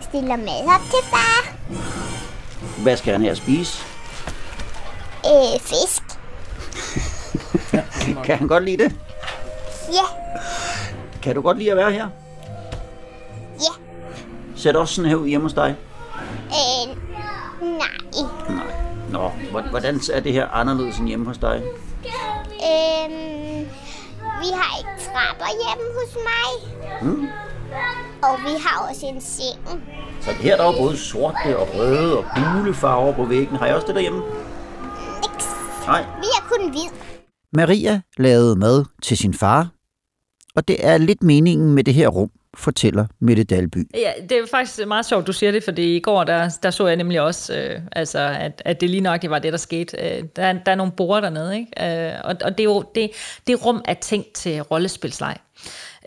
stiller 0.00 0.36
mad 0.36 0.74
op 0.74 0.80
til 0.80 1.10
far. 1.10 1.56
Hvad 2.82 2.96
skal 2.96 3.12
han 3.12 3.22
her 3.22 3.34
spise? 3.34 3.82
Øh, 5.26 5.60
fisk. 5.60 6.02
Kan 8.24 8.38
han 8.38 8.48
godt 8.48 8.64
lide 8.64 8.84
det? 8.84 8.96
Ja, 9.92 10.06
Kan 11.22 11.34
du 11.34 11.40
godt 11.42 11.58
lide 11.58 11.70
at 11.70 11.76
være 11.76 11.92
her? 11.92 12.08
ja. 13.60 13.72
Ser 14.56 14.72
det 14.72 14.80
også 14.80 14.94
sådan 14.94 15.08
her 15.10 15.16
ud 15.16 15.26
hjemme 15.28 15.44
hos 15.44 15.52
dig? 15.52 15.76
Øh, 16.46 16.96
nej. 17.62 17.78
Nej. 18.48 18.66
Nå, 19.10 19.30
hvor- 19.50 19.70
hvordan 19.70 20.00
er 20.12 20.20
det 20.20 20.32
her 20.32 20.48
anderledes 20.48 20.98
end 20.98 21.08
hjemme 21.08 21.26
hos 21.26 21.38
dig? 21.38 21.62
Øhm, 22.44 23.66
vi 24.40 24.48
har 24.54 24.78
ikke 24.78 25.04
trapper 25.04 25.50
hjemme 25.64 25.86
hos 25.98 26.16
mig. 26.30 26.52
Mm. 27.02 27.26
Og 28.22 28.38
vi 28.44 28.50
har 28.66 28.88
også 28.90 29.06
en 29.06 29.20
seng. 29.20 29.82
Så 30.22 30.30
her 30.32 30.52
er 30.52 30.56
der 30.56 30.64
jo 30.64 30.72
både 30.82 30.96
sorte 30.98 31.58
og 31.58 31.68
røde 31.74 32.18
og 32.18 32.24
gule 32.34 32.74
farver 32.74 33.12
på 33.14 33.24
væggen. 33.24 33.56
Har 33.56 33.66
jeg 33.66 33.74
også 33.74 33.86
det 33.86 33.94
derhjemme? 33.94 34.22
Niks. 35.22 35.46
Nej. 35.86 36.00
Vi 36.20 36.26
er 36.38 36.48
kun 36.48 36.70
hvid. 36.70 36.90
Maria 37.52 38.00
lavede 38.16 38.56
mad 38.56 38.84
til 39.02 39.16
sin 39.16 39.34
far, 39.34 39.68
og 40.56 40.68
det 40.68 40.86
er 40.86 40.98
lidt 40.98 41.22
meningen 41.22 41.74
med 41.74 41.84
det 41.84 41.94
her 41.94 42.08
rum, 42.08 42.30
fortæller 42.56 43.06
Mette 43.20 43.44
Dalby. 43.44 43.88
Ja, 43.94 44.12
det 44.28 44.32
er 44.32 44.46
faktisk 44.50 44.86
meget 44.86 45.06
sjovt, 45.06 45.26
du 45.26 45.32
siger 45.32 45.52
det, 45.52 45.64
fordi 45.64 45.96
i 45.96 46.00
går, 46.00 46.24
der, 46.24 46.58
der 46.62 46.70
så 46.70 46.86
jeg 46.86 46.96
nemlig 46.96 47.20
også, 47.20 47.54
øh, 47.54 47.80
altså, 47.92 48.18
at, 48.18 48.62
at 48.64 48.80
det 48.80 48.90
lige 48.90 49.00
nok 49.00 49.22
det 49.22 49.30
var 49.30 49.38
det, 49.38 49.52
der 49.52 49.58
skete. 49.58 49.96
Øh, 49.96 50.24
der, 50.36 50.52
der 50.52 50.72
er 50.72 50.74
nogle 50.74 50.92
borde 50.92 51.22
dernede, 51.22 51.58
ikke? 51.58 52.08
Øh, 52.08 52.20
og, 52.24 52.34
og 52.44 52.58
det, 52.58 52.60
er 52.60 52.64
jo, 52.64 52.84
det, 52.94 53.10
det 53.46 53.66
rum 53.66 53.82
er 53.84 53.94
tænkt 53.94 54.32
til 54.32 54.62
rollespilsleg. 54.62 55.36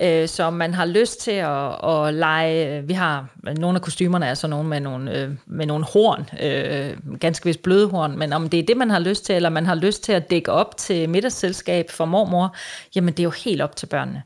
Øh, 0.01 0.27
så 0.27 0.49
man 0.49 0.73
har 0.73 0.85
lyst 0.85 1.21
til 1.21 1.31
at, 1.31 1.85
at 1.89 2.13
lege, 2.13 2.77
øh, 2.77 2.87
vi 2.87 2.93
har, 2.93 3.27
nogle 3.57 3.75
af 3.75 3.81
kostymerne 3.81 4.25
er 4.25 4.33
så 4.33 4.47
nogle 4.47 4.69
med 4.69 4.79
nogle, 4.79 5.17
øh, 5.17 5.29
med 5.45 5.65
nogle 5.65 5.85
horn, 5.85 6.29
øh, 6.41 7.17
ganske 7.19 7.45
vist 7.45 7.63
bløde 7.63 7.87
horn, 7.87 8.17
men 8.17 8.33
om 8.33 8.49
det 8.49 8.59
er 8.59 8.63
det, 8.63 8.77
man 8.77 8.89
har 8.89 8.99
lyst 8.99 9.25
til, 9.25 9.35
eller 9.35 9.49
man 9.49 9.65
har 9.65 9.75
lyst 9.75 10.03
til 10.03 10.11
at 10.11 10.29
dække 10.29 10.51
op 10.51 10.77
til 10.77 11.09
middagsselskab 11.09 11.89
for 11.89 12.05
mormor, 12.05 12.55
jamen 12.95 13.13
det 13.13 13.19
er 13.19 13.23
jo 13.23 13.33
helt 13.45 13.61
op 13.61 13.75
til 13.75 13.85
børnene. 13.85 14.23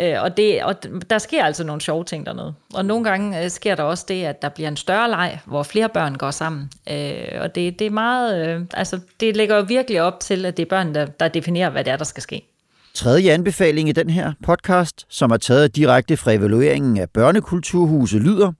Øh, 0.00 0.22
og, 0.22 0.36
det, 0.36 0.64
og 0.64 0.74
der 1.10 1.18
sker 1.18 1.44
altså 1.44 1.64
nogle 1.64 1.82
sjove 1.82 2.04
ting 2.04 2.26
dernede. 2.26 2.54
Og 2.74 2.84
nogle 2.84 3.04
gange 3.04 3.44
øh, 3.44 3.50
sker 3.50 3.74
der 3.74 3.82
også 3.82 4.04
det, 4.08 4.24
at 4.24 4.42
der 4.42 4.48
bliver 4.48 4.68
en 4.68 4.76
større 4.76 5.10
leg, 5.10 5.40
hvor 5.44 5.62
flere 5.62 5.88
børn 5.88 6.14
går 6.14 6.30
sammen. 6.30 6.70
Øh, 6.90 7.40
og 7.40 7.54
det, 7.54 7.78
det 7.78 7.86
er 7.86 7.90
meget, 7.90 8.48
øh, 8.48 8.60
altså 8.74 9.00
det 9.20 9.36
lægger 9.36 9.56
jo 9.56 9.64
virkelig 9.68 10.02
op 10.02 10.20
til, 10.20 10.46
at 10.46 10.56
det 10.56 10.62
er 10.62 10.68
børn, 10.68 10.94
der, 10.94 11.06
der 11.06 11.28
definerer, 11.28 11.70
hvad 11.70 11.84
det 11.84 11.92
er, 11.92 11.96
der 11.96 12.04
skal 12.04 12.22
ske. 12.22 12.53
Tredje 12.94 13.32
anbefaling 13.32 13.88
i 13.88 13.92
den 13.92 14.10
her 14.10 14.32
podcast, 14.42 15.06
som 15.08 15.30
er 15.30 15.36
taget 15.36 15.76
direkte 15.76 16.16
fra 16.16 16.32
evalueringen 16.32 16.98
af 16.98 17.10
børnekulturhuset, 17.10 18.22
lyder 18.22 18.52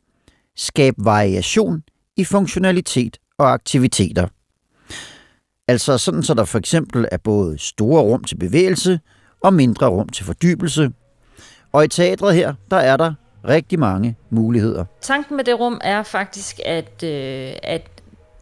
Skab 0.57 0.95
variation 0.99 1.83
i 2.17 2.25
funktionalitet 2.25 3.17
og 3.38 3.53
aktiviteter. 3.53 4.29
Altså 5.69 5.99
sådan, 5.99 6.23
så 6.23 6.35
der 6.35 6.45
for 6.45 6.59
eksempel 6.59 7.09
er 7.12 7.17
både 7.17 7.59
store 7.59 8.03
rum 8.03 8.25
til 8.25 8.37
bevægelse 8.37 9.00
og 9.41 9.55
mindre 9.55 9.87
rum 9.87 10.09
til 10.09 10.25
fordybelse. 10.25 10.91
Og 11.73 11.85
i 11.85 11.88
teatret 11.88 12.35
her, 12.35 12.55
der 12.71 12.76
er 12.76 12.97
der 12.97 13.14
rigtig 13.49 13.79
mange 13.79 14.17
muligheder. 14.31 14.85
Tanken 15.00 15.37
med 15.37 15.45
det 15.45 15.61
rum 15.61 15.81
er 15.85 16.03
faktisk, 16.03 16.61
at, 16.67 17.03
øh, 17.03 17.53
at 17.62 17.93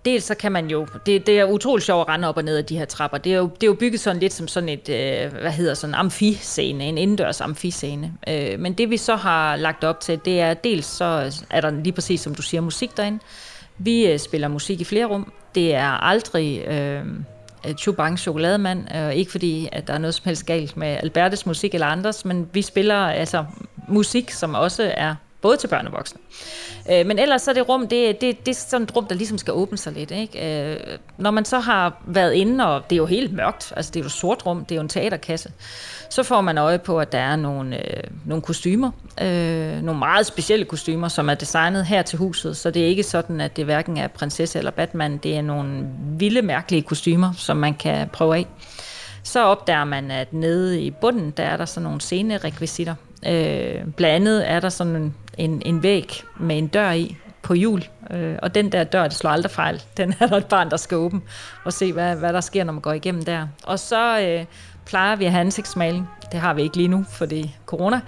dels 0.05 0.25
så 0.25 0.35
kan 0.35 0.53
man 0.53 0.71
jo, 0.71 0.87
det, 1.07 1.27
det 1.27 1.39
er 1.39 1.45
utroligt 1.45 1.87
sjovt 1.87 2.01
at 2.01 2.15
rende 2.15 2.29
op 2.29 2.37
og 2.37 2.45
ned 2.45 2.57
af 2.57 2.65
de 2.65 2.79
her 2.79 2.85
trapper. 2.85 3.19
Det 3.19 3.33
er 3.33 3.37
jo, 3.37 3.51
det 3.55 3.63
er 3.63 3.67
jo 3.67 3.75
bygget 3.75 4.01
sådan 4.01 4.21
lidt 4.21 4.33
som 4.33 4.49
sådan 4.49 4.69
et, 4.69 4.89
øh, 4.89 5.41
hvad 5.41 5.51
hedder 5.51 5.75
sådan 5.75 5.91
en 5.91 5.95
amfiscene, 5.95 6.85
en 6.85 6.99
indendørs 6.99 7.41
amfiscene. 7.41 8.13
Øh, 8.29 8.61
men 8.61 8.73
det 8.73 8.91
vi 8.91 8.97
så 8.97 9.17
har 9.17 9.57
lagt 9.57 9.85
op 9.85 10.01
til, 10.01 10.21
det 10.25 10.41
er 10.41 10.55
dels 10.55 10.87
så 10.87 11.33
er 11.51 11.61
der 11.61 11.71
lige 11.71 11.93
præcis 11.93 12.21
som 12.21 12.35
du 12.35 12.43
siger 12.43 12.61
musik 12.61 12.97
derinde. 12.97 13.19
Vi 13.79 14.07
øh, 14.07 14.19
spiller 14.19 14.49
musik 14.49 14.81
i 14.81 14.85
flere 14.85 15.07
rum. 15.07 15.33
Det 15.55 15.75
er 15.75 16.05
aldrig 16.05 16.65
øh, 16.67 17.05
Chubang 17.79 18.19
Chokolademand, 18.19 18.95
øh, 18.97 19.13
ikke 19.13 19.31
fordi 19.31 19.69
at 19.73 19.87
der 19.87 19.95
er 19.95 19.99
noget 19.99 20.15
som 20.15 20.25
helst 20.25 20.47
galt 20.47 20.77
med 20.77 20.89
Albertes 20.89 21.47
musik 21.47 21.75
eller 21.75 21.87
andres, 21.87 22.25
men 22.25 22.49
vi 22.53 22.63
spiller 22.63 22.97
altså 22.97 23.45
musik, 23.89 24.31
som 24.31 24.55
også 24.55 24.93
er 24.97 25.15
både 25.43 25.57
til 25.57 25.69
børn 25.69 25.87
og 25.87 25.93
voksne. 25.93 26.21
Øh, 26.91 27.07
men 27.07 27.19
ellers 27.19 27.43
så 27.43 27.51
er 27.51 27.55
det 27.55 27.69
rum, 27.69 27.89
det, 27.89 28.21
det, 28.21 28.47
det 28.47 28.53
er 28.53 28.57
sådan 28.57 28.85
et 28.85 28.97
rum, 28.97 29.07
der 29.07 29.15
ligesom 29.15 29.39
skal 29.39 29.55
åbne 29.55 29.79
sig 29.79 29.93
lidt. 29.93 30.11
Ikke? 30.11 30.73
Øh, 30.73 30.99
når 31.19 31.31
man 31.31 31.45
så 31.45 31.59
har 31.59 32.03
været 32.07 32.33
inde, 32.33 32.67
og 32.67 32.83
det 32.91 32.97
er 32.97 32.99
jo 32.99 33.07
helt 33.07 33.33
mørkt, 33.33 33.73
altså 33.77 33.91
det 33.91 34.01
er 34.01 34.05
jo 34.05 34.07
et 34.07 34.13
sort 34.13 34.47
rum, 34.47 34.65
det 34.65 34.73
er 34.73 34.77
jo 34.77 34.83
en 34.83 34.89
teaterkasse, 34.89 35.53
så 36.11 36.23
får 36.23 36.41
man 36.41 36.59
øje 36.59 36.79
på, 36.79 37.01
at 37.01 37.13
der 37.13 37.19
er 37.19 37.37
nogle, 37.37 37.97
øh, 37.97 38.03
nogle 38.27 38.43
kostymer, 38.43 38.91
øh, 39.23 39.83
nogle 39.83 39.99
meget 39.99 40.27
specielle 40.27 40.65
kostymer, 40.65 41.09
som 41.09 41.29
er 41.29 41.35
designet 41.35 41.87
her 41.87 42.03
til 42.03 42.19
huset, 42.19 42.57
så 42.57 42.71
det 42.71 42.83
er 42.83 42.87
ikke 42.87 43.03
sådan, 43.03 43.41
at 43.41 43.57
det 43.57 43.65
hverken 43.65 43.97
er 43.97 44.09
prinsesse 44.09 44.59
eller 44.59 44.71
Batman, 44.71 45.17
det 45.17 45.37
er 45.37 45.43
nogle 45.43 45.87
vilde, 46.19 46.43
mærkelige 46.43 46.83
kostymer, 46.83 47.33
som 47.37 47.57
man 47.57 47.75
kan 47.75 48.09
prøve 48.09 48.37
af. 48.37 48.47
Så 49.23 49.45
opdager 49.45 49.85
man, 49.85 50.11
at 50.11 50.33
nede 50.33 50.81
i 50.81 50.91
bunden, 50.91 51.31
der 51.31 51.43
er 51.43 51.57
der 51.57 51.65
sådan 51.65 51.85
nogle 51.85 52.01
scenerekvisitter. 52.01 52.95
Øh, 53.27 53.85
blandt 53.97 54.15
andet 54.15 54.51
er 54.51 54.61
der 54.61 54.69
sådan 54.69 54.97
en, 54.97 55.15
en, 55.39 55.63
en 55.65 55.83
væg 55.83 56.23
med 56.41 56.59
en 56.59 56.67
dør 56.67 56.91
i 56.91 57.17
på 57.43 57.55
jul, 57.55 57.83
øh, 58.11 58.37
og 58.43 58.55
den 58.55 58.73
der 58.73 58.85
dør, 58.85 59.03
det 59.03 59.17
slår 59.17 59.31
aldrig 59.31 59.51
fejl. 59.51 59.83
Den 59.97 60.15
er 60.21 60.27
der 60.27 60.37
et 60.37 60.47
barn, 60.47 60.71
der 60.71 60.77
skal 60.77 60.97
åbne 60.97 61.21
og 61.65 61.73
se, 61.73 61.93
hvad, 61.93 62.17
hvad 62.17 62.33
der 62.33 62.41
sker, 62.41 62.65
når 62.65 62.73
man 62.73 62.83
går 62.83 62.93
igennem 62.93 63.25
der. 63.25 63.47
Og 63.65 63.79
så 63.79 64.21
øh, 64.21 64.45
plejer 64.87 65.17
vi 65.17 65.25
at 65.25 65.31
have 65.31 65.41
ansigtsmaling. 65.41 66.09
Det 66.33 66.41
har 66.41 66.55
vi 66.55 66.63
ikke 66.63 66.77
lige 66.77 66.89
nu, 66.89 67.05
for 67.11 67.27
det 67.27 67.41
er 67.41 67.49
corona. 67.67 68.01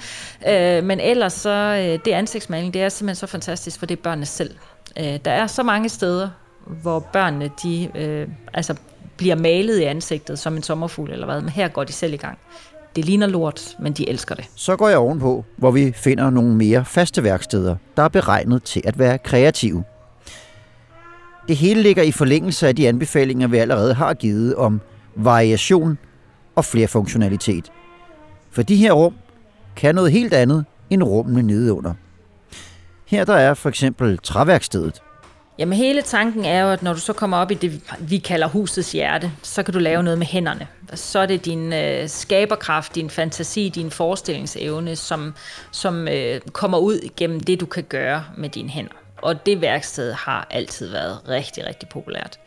Øh, 0.48 0.84
men 0.84 1.00
ellers 1.00 1.32
så, 1.32 1.50
øh, 1.50 1.98
det 2.04 2.12
ansigtsmaling, 2.12 2.74
det 2.74 2.82
er 2.82 2.88
simpelthen 2.88 3.16
så 3.16 3.26
fantastisk, 3.26 3.78
for 3.78 3.86
det 3.86 3.98
er 3.98 4.02
børnene 4.02 4.26
selv. 4.26 4.56
Øh, 4.98 5.18
der 5.24 5.30
er 5.30 5.46
så 5.46 5.62
mange 5.62 5.88
steder, 5.88 6.28
hvor 6.66 7.00
børnene, 7.00 7.50
de 7.62 7.90
øh, 7.94 8.28
altså 8.54 8.74
bliver 9.16 9.34
malet 9.34 9.78
i 9.78 9.82
ansigtet 9.82 10.38
som 10.38 10.56
en 10.56 10.62
sommerfugl 10.62 11.10
eller 11.10 11.26
hvad, 11.26 11.40
men 11.40 11.48
her 11.48 11.68
går 11.68 11.84
de 11.84 11.92
selv 11.92 12.14
i 12.14 12.16
gang. 12.16 12.38
Det 12.96 13.04
ligner 13.04 13.26
lort, 13.26 13.76
men 13.78 13.92
de 13.92 14.08
elsker 14.08 14.34
det. 14.34 14.44
Så 14.54 14.76
går 14.76 14.88
jeg 14.88 14.98
ovenpå, 14.98 15.44
hvor 15.56 15.70
vi 15.70 15.92
finder 15.92 16.30
nogle 16.30 16.54
mere 16.54 16.84
faste 16.84 17.22
værksteder, 17.22 17.76
der 17.96 18.02
er 18.02 18.08
beregnet 18.08 18.62
til 18.62 18.82
at 18.84 18.98
være 18.98 19.18
kreative. 19.18 19.84
Det 21.48 21.56
hele 21.56 21.82
ligger 21.82 22.02
i 22.02 22.12
forlængelse 22.12 22.68
af 22.68 22.76
de 22.76 22.88
anbefalinger, 22.88 23.48
vi 23.48 23.56
allerede 23.56 23.94
har 23.94 24.14
givet 24.14 24.54
om 24.54 24.80
variation 25.14 25.98
og 26.54 26.64
flerfunktionalitet. 26.64 27.72
For 28.50 28.62
de 28.62 28.76
her 28.76 28.92
rum 28.92 29.14
kan 29.76 29.94
noget 29.94 30.12
helt 30.12 30.34
andet 30.34 30.64
end 30.90 31.02
rummene 31.02 31.42
nede 31.42 31.72
under. 31.72 31.94
Her 33.06 33.24
der 33.24 33.34
er 33.34 33.54
for 33.54 33.68
eksempel 33.68 34.18
træværkstedet. 34.22 35.02
Jamen 35.58 35.78
hele 35.78 36.02
tanken 36.02 36.44
er 36.44 36.62
jo, 36.62 36.70
at 36.70 36.82
når 36.82 36.92
du 36.92 37.00
så 37.00 37.12
kommer 37.12 37.36
op 37.36 37.50
i 37.50 37.54
det, 37.54 37.80
vi 38.00 38.18
kalder 38.18 38.48
husets 38.48 38.92
hjerte, 38.92 39.32
så 39.42 39.62
kan 39.62 39.74
du 39.74 39.80
lave 39.80 40.02
noget 40.02 40.18
med 40.18 40.26
hænderne. 40.26 40.66
Så 40.96 41.18
er 41.18 41.26
det 41.26 41.44
din 41.44 41.72
øh, 41.72 42.08
skaberkraft, 42.08 42.94
din 42.94 43.10
fantasi, 43.10 43.68
din 43.68 43.90
forestillingsevne, 43.90 44.96
som, 44.96 45.34
som 45.70 46.08
øh, 46.08 46.40
kommer 46.52 46.78
ud 46.78 47.08
gennem 47.16 47.40
det, 47.40 47.60
du 47.60 47.66
kan 47.66 47.84
gøre 47.84 48.24
med 48.36 48.48
dine 48.48 48.68
hænder. 48.68 48.92
Og 49.16 49.46
det 49.46 49.60
værksted 49.60 50.12
har 50.12 50.46
altid 50.50 50.90
været 50.90 51.18
rigtig, 51.28 51.66
rigtig 51.66 51.88
populært. 51.88 52.38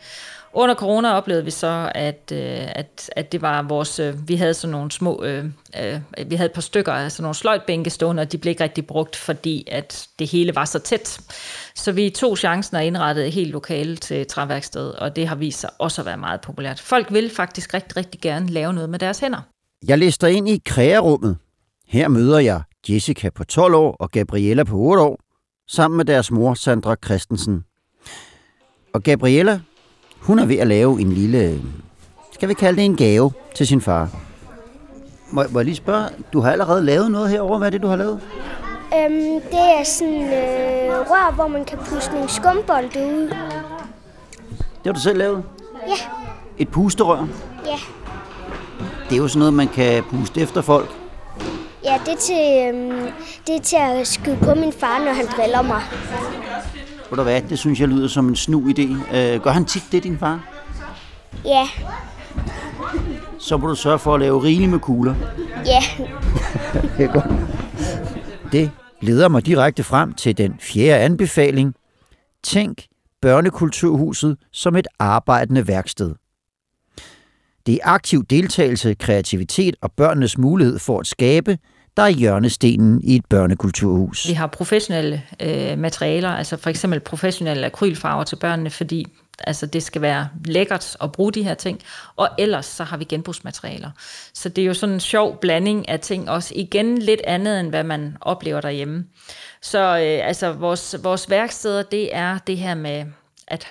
Under 0.60 0.76
corona 0.76 1.14
oplevede 1.14 1.46
vi 1.46 1.52
så, 1.52 1.92
at, 1.96 2.32
øh, 2.34 2.68
at, 2.76 3.10
at 3.16 3.32
det 3.32 3.42
var 3.42 3.62
vores, 3.62 4.00
øh, 4.00 4.30
vi 4.30 4.36
havde 4.36 4.54
sådan 4.54 4.72
nogle 4.72 4.92
små, 4.92 5.24
øh, 5.24 5.46
øh, 5.82 6.00
vi 6.28 6.36
havde 6.36 6.46
et 6.46 6.54
par 6.54 6.62
stykker 6.62 6.92
af 6.92 7.12
sådan 7.12 7.24
nogle 7.24 7.36
sløjtbænke 7.36 7.90
stående, 7.90 8.22
og 8.22 8.32
de 8.32 8.38
blev 8.38 8.50
ikke 8.50 8.64
rigtig 8.64 8.88
brugt, 8.88 9.16
fordi 9.16 9.68
at 9.72 10.08
det 10.20 10.28
hele 10.30 10.56
var 10.56 10.66
så 10.66 10.80
tæt. 10.80 11.20
Så 11.76 11.92
vi 11.92 12.10
tog 12.10 12.38
chancen 12.38 12.78
og 12.78 12.86
indrettede 12.86 13.30
helt 13.30 13.52
lokale 13.52 13.96
til 13.96 14.28
træværksted, 14.28 14.90
og 14.90 15.16
det 15.16 15.28
har 15.28 15.36
vist 15.36 15.60
sig 15.60 15.70
også 15.80 16.02
at 16.02 16.06
være 16.06 16.18
meget 16.18 16.42
populært. 16.42 16.80
Folk 16.80 17.14
vil 17.14 17.30
faktisk 17.36 17.74
rigtig, 17.74 17.98
rigtig 17.98 18.22
gerne 18.22 18.50
lave 18.50 18.74
noget 18.74 18.90
med 18.90 19.00
deres 19.00 19.20
hænder. 19.20 19.42
Jeg 19.88 19.98
lister 19.98 20.28
ind 20.28 20.50
i 20.50 20.62
krearummet. 20.66 21.38
Her 21.88 22.08
møder 22.08 22.40
jeg 22.40 22.62
Jessica 22.90 23.30
på 23.30 23.44
12 23.44 23.74
år 23.74 23.96
og 24.00 24.12
Gabriella 24.12 24.64
på 24.64 24.78
8 24.78 25.04
år, 25.04 25.20
sammen 25.68 25.98
med 25.98 26.06
deres 26.06 26.32
mor 26.32 26.54
Sandra 26.54 26.96
Christensen. 27.06 27.64
Og 28.94 29.04
Gabriella, 29.04 29.60
hun 30.22 30.40
er 30.40 30.46
ved 30.46 30.56
at 30.58 30.68
lave 30.68 31.02
en 31.02 31.12
lille, 31.14 31.62
skal 32.34 32.50
vi 32.50 32.54
kalde 32.54 32.78
det 32.78 32.86
en 32.86 32.96
gave 32.96 33.32
til 33.56 33.68
sin 33.68 33.82
far. 33.82 34.10
Må, 35.32 35.44
må 35.50 35.60
jeg 35.60 35.66
lige 35.66 35.76
spørge, 35.76 36.06
du 36.34 36.40
har 36.42 36.52
allerede 36.52 36.84
lavet 36.86 37.12
noget 37.12 37.30
herover. 37.30 37.58
Hvad 37.58 37.68
er 37.68 37.72
det, 37.72 37.82
du 37.82 37.88
har 37.88 37.96
lavet? 37.96 38.20
Øhm, 38.96 39.42
det 39.52 39.60
er 39.80 39.84
sådan 39.84 40.24
øh, 40.24 40.90
rør, 40.90 41.32
hvor 41.36 41.48
man 41.48 41.66
kan 41.66 41.78
puste 41.78 42.12
nogle 42.14 42.30
skumbolde 42.30 43.00
ud. 43.06 43.28
Det 44.60 44.86
har 44.86 44.94
du 44.94 45.00
selv 45.00 45.18
lavet? 45.18 45.44
Ja, 45.88 45.94
Et 46.58 46.70
pusterør. 46.70 47.28
ja. 47.66 47.76
Det 49.10 49.16
er 49.16 49.18
jo 49.22 49.28
sådan 49.28 49.40
noget, 49.40 49.54
man 49.54 49.68
kan 49.68 50.04
puste 50.04 50.42
efter 50.42 50.62
folk. 50.62 50.90
Ja, 51.84 52.00
det 52.06 52.14
er, 52.14 52.18
til, 52.18 52.76
øhm, 52.76 53.08
det 53.48 53.56
er 53.56 53.60
til 53.60 53.78
at 53.82 54.08
skyde 54.08 54.38
på 54.44 54.56
min 54.56 54.74
far, 54.74 55.00
når 55.06 55.12
han 55.14 55.26
driller 55.38 55.62
mig. 55.62 55.82
Ved 57.10 57.18
du 57.18 57.24
hvad, 57.24 57.42
det 57.42 57.60
synes 57.60 57.80
jeg 57.80 57.88
lyder 57.88 58.08
som 58.08 58.28
en 58.28 58.36
snu 58.36 58.70
idé. 58.70 59.16
Øh, 59.18 59.42
gør 59.42 59.52
han 59.52 59.66
tit 59.66 59.84
det, 59.92 60.04
din 60.04 60.18
far? 60.18 60.40
Ja, 61.46 61.68
Så 63.40 63.58
må 63.58 63.68
du 63.68 63.76
sørge 63.76 64.00
for 64.00 64.14
at 64.14 64.20
lave 64.20 64.44
rigeligt 64.44 64.72
med 64.72 64.80
kugler. 64.80 65.16
ja. 65.66 65.80
Det 66.98 67.06
er 67.06 67.14
godt. 67.14 67.26
Det 68.52 68.72
leder 69.02 69.28
mig 69.28 69.46
direkte 69.46 69.84
frem 69.84 70.14
til 70.14 70.38
den 70.38 70.56
fjerde 70.60 71.04
anbefaling. 71.04 71.76
Tænk 72.44 72.86
børnekulturhuset 73.22 74.38
som 74.52 74.76
et 74.76 74.88
arbejdende 75.00 75.68
værksted. 75.68 76.16
Det 77.66 77.74
er 77.74 77.80
aktiv 77.84 78.26
deltagelse, 78.26 78.94
kreativitet 78.94 79.76
og 79.82 79.92
børnenes 79.92 80.38
mulighed 80.38 80.80
for 80.80 81.00
at 81.00 81.08
skabe, 81.08 81.58
der 81.98 82.04
er 82.04 82.10
hjørnestenen 82.10 83.02
i 83.04 83.16
et 83.16 83.26
børnekulturhus. 83.26 84.28
Vi 84.28 84.34
har 84.34 84.48
professionelle 84.48 85.24
øh, 85.40 85.78
materialer, 85.78 86.30
altså 86.30 86.58
for 86.58 86.70
eksempel 86.70 87.00
professionelle 87.00 87.66
akrylfarver 87.66 88.24
til 88.24 88.36
børnene, 88.36 88.70
fordi 88.70 89.06
altså 89.40 89.66
det 89.66 89.84
skal 89.84 90.02
være 90.02 90.30
lækkert 90.46 90.98
at 91.02 91.12
bruge 91.12 91.32
de 91.32 91.44
her 91.44 91.54
ting, 91.54 91.80
og 92.16 92.30
ellers 92.38 92.66
så 92.66 92.84
har 92.84 92.98
vi 92.98 93.04
genbrugsmaterialer. 93.04 93.92
Så 94.34 94.50
det 94.50 94.62
er 94.62 94.66
jo 94.66 94.74
sådan 94.74 94.96
en 94.96 95.00
sjov 95.00 95.40
blanding 95.40 95.90
af 95.90 96.00
ting, 96.00 96.30
også 96.30 96.54
igen 96.56 96.98
lidt 96.98 97.22
andet, 97.28 97.60
end 97.60 97.70
hvad 97.70 97.84
man 97.84 98.18
oplever 98.22 98.62
derhjemme. 98.62 99.06
Så 99.62 99.80
øh, 99.80 100.28
altså 100.28 100.52
vores, 100.52 100.96
vores 101.04 101.30
værksteder, 101.30 101.84
det 101.84 102.16
er 102.16 102.38
det 102.38 102.58
her 102.58 102.76
med, 102.76 103.06
at 103.48 103.68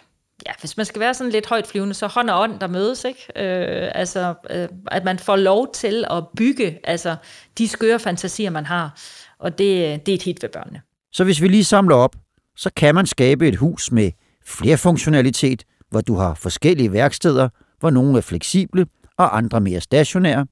ja, 0.47 0.53
hvis 0.61 0.77
man 0.77 0.87
skal 0.87 1.01
være 1.01 1.15
sådan 1.15 1.33
lidt 1.33 1.47
højt 1.47 1.67
flyvende, 1.67 1.95
så 1.95 2.07
hånd 2.07 2.31
og 2.31 2.41
ånd, 2.41 2.61
der 2.61 2.67
mødes, 2.67 3.05
ikke? 3.05 3.21
Øh, 3.37 3.91
altså, 3.95 4.35
øh, 4.51 4.69
at 4.87 5.05
man 5.05 5.19
får 5.19 5.37
lov 5.37 5.73
til 5.75 6.05
at 6.11 6.25
bygge 6.37 6.79
altså, 6.85 7.17
de 7.59 7.69
skøre 7.69 7.99
fantasier, 7.99 8.51
man 8.51 8.67
har, 8.67 9.01
og 9.39 9.59
det, 9.59 10.07
det 10.07 10.13
er 10.13 10.17
et 10.17 10.23
hit 10.23 10.43
ved 10.43 10.49
børnene. 10.49 10.81
Så 11.13 11.25
hvis 11.25 11.43
vi 11.43 11.49
lige 11.49 11.65
samler 11.65 11.97
op, 11.97 12.17
så 12.57 12.71
kan 12.77 12.95
man 12.95 13.07
skabe 13.07 13.49
et 13.49 13.57
hus 13.57 13.93
med 13.93 14.11
flerfunktionalitet, 14.45 15.65
hvor 15.91 16.01
du 16.01 16.15
har 16.15 16.35
forskellige 16.35 16.93
værksteder, 16.93 17.49
hvor 17.81 17.91
nogle 17.91 18.17
er 18.17 18.23
fleksible 18.23 18.87
og 19.17 19.37
andre 19.37 19.61
mere 19.61 19.81
stationære. 19.81 20.47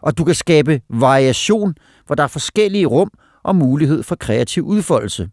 Og 0.00 0.18
du 0.18 0.24
kan 0.24 0.34
skabe 0.34 0.80
variation, 0.88 1.74
hvor 2.06 2.14
der 2.14 2.22
er 2.22 2.28
forskellige 2.28 2.86
rum 2.86 3.10
og 3.42 3.56
mulighed 3.56 4.02
for 4.02 4.16
kreativ 4.16 4.62
udfoldelse. 4.62 5.28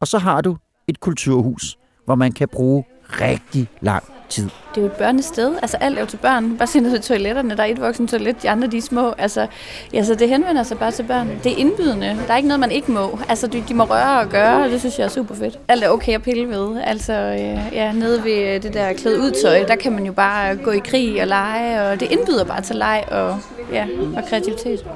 Og 0.00 0.08
så 0.08 0.18
har 0.18 0.40
du 0.40 0.56
et 0.88 1.00
kulturhus, 1.00 1.76
hvor 2.10 2.14
man 2.14 2.32
kan 2.32 2.48
bruge 2.48 2.84
rigtig 3.08 3.68
lang 3.80 4.04
tid. 4.28 4.44
Det 4.44 4.76
er 4.76 4.80
jo 4.80 4.86
et 4.86 4.92
børnested. 4.92 5.52
Altså 5.62 5.76
alt 5.76 5.96
er 5.96 6.00
jo 6.00 6.06
til 6.06 6.16
børn. 6.16 6.56
Bare 6.56 6.66
se 6.66 6.80
ned 6.80 6.90
til 6.90 7.00
toiletterne. 7.00 7.56
Der 7.56 7.62
er 7.62 7.66
et 7.66 7.80
voksen 7.80 8.06
toilet, 8.06 8.42
de 8.42 8.50
andre 8.50 8.68
de 8.68 8.76
er 8.76 8.82
små. 8.82 9.12
Altså, 9.18 9.46
ja, 9.92 10.04
så 10.04 10.14
det 10.14 10.28
henvender 10.28 10.62
sig 10.62 10.78
bare 10.78 10.90
til 10.90 11.02
børn. 11.02 11.28
Det 11.44 11.52
er 11.52 11.56
indbydende. 11.56 12.18
Der 12.26 12.32
er 12.32 12.36
ikke 12.36 12.48
noget, 12.48 12.60
man 12.60 12.70
ikke 12.70 12.92
må. 12.92 13.18
Altså, 13.28 13.46
de, 13.46 13.64
de 13.68 13.74
må 13.74 13.84
røre 13.84 14.20
og 14.20 14.28
gøre, 14.28 14.64
og 14.64 14.70
det 14.70 14.80
synes 14.80 14.98
jeg 14.98 15.04
er 15.04 15.08
super 15.08 15.34
fedt. 15.34 15.58
Alt 15.68 15.84
er 15.84 15.88
okay 15.88 16.14
at 16.14 16.22
pille 16.22 16.48
ved. 16.48 16.80
Altså, 16.84 17.12
øh, 17.12 17.74
ja, 17.74 17.92
nede 17.92 18.24
ved 18.24 18.60
det 18.60 18.74
der 18.74 18.92
klæde 18.92 19.20
ud 19.20 19.30
tøj, 19.42 19.64
der 19.68 19.76
kan 19.76 19.92
man 19.92 20.06
jo 20.06 20.12
bare 20.12 20.56
gå 20.56 20.70
i 20.70 20.80
krig 20.84 21.20
og 21.22 21.26
lege, 21.26 21.82
og 21.82 22.00
det 22.00 22.12
indbyder 22.12 22.44
bare 22.44 22.60
til 22.60 22.76
leg 22.76 23.04
og, 23.10 23.38
ja, 23.72 23.86
og 24.16 24.24
kreativitet. 24.28 24.86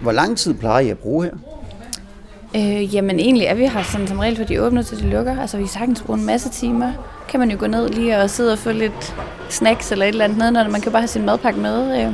Hvor 0.00 0.12
lang 0.12 0.38
tid 0.38 0.54
plejer 0.54 0.80
I 0.80 0.90
at 0.90 0.98
bruge 0.98 1.24
her? 1.24 1.32
Øh, 2.56 2.94
jamen 2.94 3.20
egentlig 3.20 3.46
er 3.46 3.54
vi 3.54 3.66
her 3.66 3.82
sådan, 3.82 4.06
som 4.06 4.18
regel, 4.18 4.36
for 4.36 4.44
de 4.44 4.62
åbner 4.62 4.82
til 4.82 4.98
de 4.98 5.10
lukker. 5.10 5.40
Altså 5.40 5.56
vi 5.56 5.62
kan 5.62 5.68
sagtens 5.68 6.02
bruge 6.02 6.18
en 6.18 6.26
masse 6.26 6.48
timer. 6.48 6.92
Kan 7.28 7.40
man 7.40 7.50
jo 7.50 7.56
gå 7.60 7.66
ned 7.66 7.88
lige 7.88 8.18
og 8.18 8.30
sidde 8.30 8.52
og 8.52 8.58
få 8.58 8.72
lidt 8.72 9.14
snacks 9.48 9.92
eller 9.92 10.04
et 10.04 10.08
eller 10.08 10.24
andet 10.24 10.52
når 10.52 10.68
man 10.68 10.80
kan 10.80 10.92
bare 10.92 11.02
have 11.02 11.08
sin 11.08 11.26
madpakke 11.26 11.60
med. 11.60 12.06
Øh, 12.06 12.12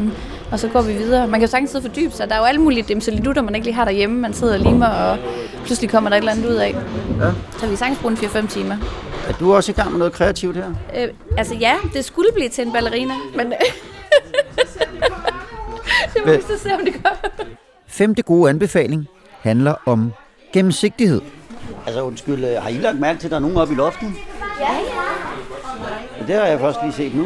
og 0.52 0.58
så 0.58 0.68
går 0.68 0.82
vi 0.82 0.92
videre. 0.92 1.26
Man 1.26 1.40
kan 1.40 1.46
jo 1.46 1.50
sagtens 1.50 1.70
sidde 1.70 1.84
og 1.84 1.90
fordybe 1.90 2.12
sig. 2.12 2.28
Der 2.28 2.34
er 2.34 2.38
jo 2.38 2.44
alle 2.44 2.60
mulige 2.60 2.82
dimselidutter, 2.82 3.42
man 3.42 3.54
ikke 3.54 3.66
lige 3.66 3.74
har 3.74 3.84
derhjemme. 3.84 4.20
Man 4.20 4.32
sidder 4.32 4.54
og 4.54 4.60
limer, 4.60 4.86
og 4.86 5.18
pludselig 5.64 5.90
kommer 5.90 6.10
der 6.10 6.16
et 6.16 6.20
eller 6.20 6.32
andet 6.32 6.46
ud 6.46 6.54
af. 6.54 6.74
Ja. 7.20 7.30
Så 7.58 7.66
vi 7.66 7.76
sagtens 7.76 7.98
bruge 7.98 8.12
en 8.12 8.18
4-5 8.18 8.48
timer. 8.48 8.76
Er 9.28 9.32
du 9.32 9.54
også 9.54 9.72
i 9.72 9.74
gang 9.74 9.90
med 9.90 9.98
noget 9.98 10.12
kreativt 10.12 10.56
her? 10.56 10.74
Øh, 10.96 11.08
altså 11.38 11.54
ja, 11.54 11.74
det 11.94 12.04
skulle 12.04 12.28
blive 12.34 12.48
til 12.48 12.66
en 12.66 12.72
ballerina, 12.72 13.14
men 13.36 13.46
det 16.14 16.22
må 16.26 16.32
vi 16.32 16.42
så 16.42 16.58
se, 16.62 16.74
om 16.74 16.80
det 16.84 16.94
gør. 17.02 17.30
Femte 17.86 18.22
gode 18.22 18.50
anbefaling 18.50 19.08
handler 19.42 19.74
om 19.86 20.12
gennemsigtighed. 20.52 21.20
Altså 21.86 22.02
undskyld, 22.02 22.44
øh, 22.44 22.62
har 22.62 22.68
I 22.68 22.72
lagt 22.78 23.00
mærke 23.00 23.18
til, 23.18 23.26
at 23.26 23.30
der 23.30 23.36
er 23.36 23.40
nogen 23.40 23.56
oppe 23.56 23.74
i 23.74 23.76
loften? 23.76 24.16
Ja, 24.60 24.72
ja. 24.72 26.26
Det 26.26 26.34
har 26.34 26.46
jeg 26.46 26.60
først 26.60 26.78
lige 26.82 26.92
set 26.92 27.14
nu. 27.14 27.22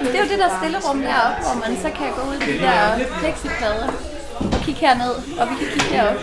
Det 0.00 0.14
er 0.14 0.24
jo 0.24 0.28
det 0.30 0.38
der 0.38 0.48
stillerum 0.60 0.98
deroppe, 1.00 1.42
hvor 1.42 1.68
man 1.68 1.76
så 1.82 1.90
kan 1.98 2.06
gå 2.16 2.30
ud 2.30 2.34
i 2.48 2.52
de 2.52 2.58
der 2.58 3.06
plexiplader 3.20 3.86
og 4.38 4.58
kigge 4.64 4.80
herned, 4.80 5.10
og 5.40 5.48
vi 5.50 5.54
kan 5.60 5.66
kigge 5.72 5.96
derop. 5.96 6.16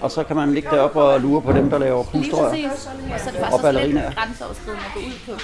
Og 0.00 0.10
så 0.10 0.24
kan 0.24 0.36
man 0.36 0.54
ligge 0.54 0.70
deroppe 0.70 1.00
og 1.02 1.20
lure 1.20 1.42
på 1.42 1.52
dem, 1.52 1.70
der 1.70 1.78
laver 1.78 2.04
Lige 2.12 2.30
pustrør. 2.30 2.48
præcis. 2.48 2.64
Og 3.14 3.20
så 3.20 3.28
er 3.28 3.32
det 3.32 3.40
faktisk 3.40 3.64
også 3.64 3.72
lidt 3.86 4.16
grænseoverskridende 4.16 4.84
at 4.86 4.92
gå 4.94 5.00
ud 5.00 5.18
på. 5.26 5.42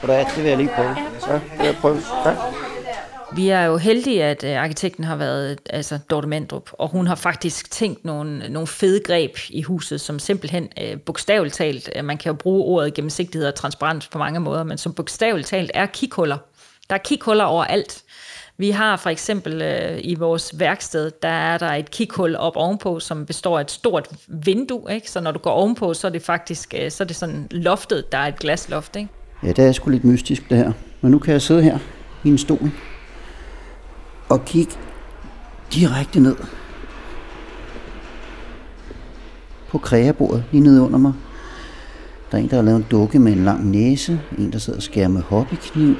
Hvordan 0.00 0.26
det 0.26 0.36
vil 0.42 0.48
jeg 0.48 0.56
lige 0.56 0.70
prøve. 0.76 0.96
Så 1.20 1.32
det 1.32 1.42
vil 1.58 1.66
jeg 1.66 1.76
prøve. 1.80 2.00
Tak. 2.24 2.36
Vi 3.36 3.48
er 3.48 3.62
jo 3.62 3.76
heldige, 3.76 4.24
at 4.24 4.44
øh, 4.44 4.62
arkitekten 4.62 5.04
har 5.04 5.16
været 5.16 5.58
altså 5.70 5.98
Dorte 6.10 6.28
Mandrup, 6.28 6.70
og 6.72 6.88
hun 6.88 7.06
har 7.06 7.14
faktisk 7.14 7.70
tænkt 7.70 8.04
nogle, 8.04 8.48
nogle 8.48 8.66
fede 8.66 9.00
greb 9.00 9.36
i 9.50 9.62
huset, 9.62 10.00
som 10.00 10.18
simpelthen 10.18 10.68
øh, 10.82 11.00
bogstaveligt 11.00 11.54
talt, 11.54 11.90
øh, 11.96 12.04
man 12.04 12.18
kan 12.18 12.30
jo 12.30 12.34
bruge 12.34 12.64
ordet 12.64 12.94
gennemsigtighed 12.94 13.48
og 13.48 13.54
transparens 13.54 14.08
på 14.08 14.18
mange 14.18 14.40
måder, 14.40 14.64
men 14.64 14.78
som 14.78 14.92
bogstaveligt 14.92 15.48
talt 15.48 15.70
er 15.74 15.86
kikhuller. 15.86 16.36
Der 16.88 16.94
er 16.94 17.00
kikhuller 17.04 17.44
overalt. 17.44 18.02
Vi 18.58 18.70
har 18.70 18.96
for 18.96 19.10
eksempel 19.10 19.62
øh, 19.62 19.98
i 20.02 20.14
vores 20.14 20.58
værksted, 20.58 21.10
der 21.22 21.28
er 21.28 21.58
der 21.58 21.72
et 21.72 21.90
kikhul 21.90 22.36
op 22.36 22.56
ovenpå, 22.56 23.00
som 23.00 23.26
består 23.26 23.58
af 23.58 23.62
et 23.62 23.70
stort 23.70 24.08
vindue, 24.28 24.92
ikke? 24.94 25.10
så 25.10 25.20
når 25.20 25.32
du 25.32 25.38
går 25.38 25.50
ovenpå, 25.50 25.94
så 25.94 26.06
er 26.06 26.10
det 26.10 26.22
faktisk 26.22 26.74
øh, 26.78 26.90
så 26.90 27.02
er 27.02 27.06
det 27.06 27.16
sådan 27.16 27.48
loftet, 27.50 28.12
der 28.12 28.18
er 28.18 28.26
et 28.26 28.38
glasloft. 28.38 28.96
Ikke? 28.96 29.08
Ja, 29.42 29.48
det 29.48 29.58
er 29.58 29.72
sgu 29.72 29.90
lidt 29.90 30.04
mystisk 30.04 30.50
det 30.50 30.58
her. 30.58 30.72
Men 31.00 31.10
nu 31.10 31.18
kan 31.18 31.32
jeg 31.32 31.42
sidde 31.42 31.62
her 31.62 31.78
i 32.24 32.28
en 32.28 32.38
stol 32.38 32.70
og 34.30 34.44
kigge 34.44 34.72
direkte 35.74 36.20
ned 36.20 36.36
på 39.68 39.78
kreabordet 39.78 40.44
lige 40.50 40.62
nede 40.62 40.82
under 40.82 40.98
mig. 40.98 41.12
Der 42.30 42.38
er 42.38 42.42
en, 42.42 42.50
der 42.50 42.56
har 42.56 42.62
lavet 42.62 42.76
en 42.76 42.86
dukke 42.90 43.18
med 43.18 43.32
en 43.32 43.44
lang 43.44 43.70
næse. 43.70 44.20
En, 44.38 44.52
der 44.52 44.58
sidder 44.58 44.78
og 44.78 44.82
skærer 44.82 45.08
med 45.08 45.22
hobbykniv. 45.22 45.96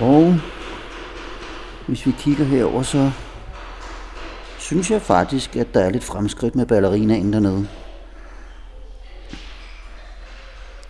Og 0.00 0.36
hvis 1.86 2.06
vi 2.06 2.14
kigger 2.18 2.44
herover, 2.44 2.82
så 2.82 3.10
synes 4.58 4.90
jeg 4.90 5.02
faktisk, 5.02 5.56
at 5.56 5.74
der 5.74 5.80
er 5.80 5.90
lidt 5.90 6.04
fremskridt 6.04 6.56
med 6.56 6.66
ballerinaen 6.66 7.32
dernede. 7.32 7.68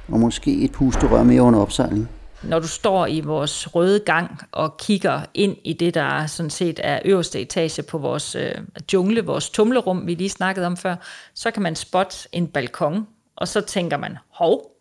Og 0.09 0.21
måske 0.21 0.61
et 0.61 0.73
pusterør 0.73 1.23
mere 1.23 1.43
under 1.43 1.61
opsejling 1.61 2.09
når 2.43 2.59
du 2.59 2.69
står 2.69 3.07
i 3.07 3.21
vores 3.21 3.75
røde 3.75 4.01
gang 4.01 4.41
og 4.53 4.77
kigger 4.77 5.21
ind 5.35 5.57
i 5.65 5.73
det, 5.73 5.95
der 5.95 6.27
sådan 6.27 6.51
set 6.51 6.81
er 6.83 7.01
øverste 7.05 7.41
etage 7.41 7.83
på 7.83 7.99
vores 7.99 8.35
øh, 8.35 8.55
jungle, 8.93 9.25
vores 9.25 9.51
tumlerum, 9.51 10.07
vi 10.07 10.15
lige 10.15 10.31
snakkede 10.31 10.67
om 10.67 10.77
før, 10.77 10.97
så 11.35 11.51
kan 11.51 11.63
man 11.63 11.77
spotte 11.77 12.29
en 12.33 12.47
balkon, 12.47 13.07
og 13.37 13.49
så 13.49 13.61
tænker 13.61 13.97
man, 13.97 14.19
hov, 14.31 14.79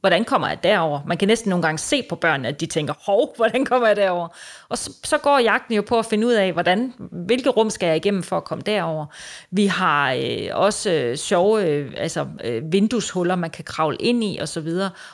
hvordan 0.00 0.24
kommer 0.24 0.48
jeg 0.48 0.62
derover? 0.62 1.00
Man 1.06 1.16
kan 1.16 1.28
næsten 1.28 1.50
nogle 1.50 1.62
gange 1.62 1.78
se 1.78 2.02
på 2.08 2.16
børnene, 2.16 2.48
at 2.48 2.60
de 2.60 2.66
tænker, 2.66 2.94
hov, 3.06 3.32
hvordan 3.36 3.64
kommer 3.64 3.86
jeg 3.86 3.96
derover? 3.96 4.28
Og 4.68 4.78
så, 4.78 4.92
så 5.04 5.18
går 5.18 5.38
jagten 5.38 5.74
jo 5.74 5.82
på 5.82 5.98
at 5.98 6.06
finde 6.06 6.26
ud 6.26 6.32
af, 6.32 6.52
hvordan, 6.52 6.92
hvilke 7.26 7.48
rum 7.50 7.70
skal 7.70 7.86
jeg 7.86 7.96
igennem 7.96 8.22
for 8.22 8.36
at 8.36 8.44
komme 8.44 8.62
derover. 8.66 9.06
Vi 9.50 9.66
har 9.66 10.12
øh, 10.12 10.48
også 10.52 10.90
øh, 10.90 11.16
sjove 11.16 11.66
øh, 11.66 11.92
altså, 11.96 12.26
øh, 12.44 12.72
vindueshuller, 12.72 13.36
man 13.36 13.50
kan 13.50 13.64
kravle 13.64 13.96
ind 14.00 14.24
i 14.24 14.38
osv. 14.40 14.68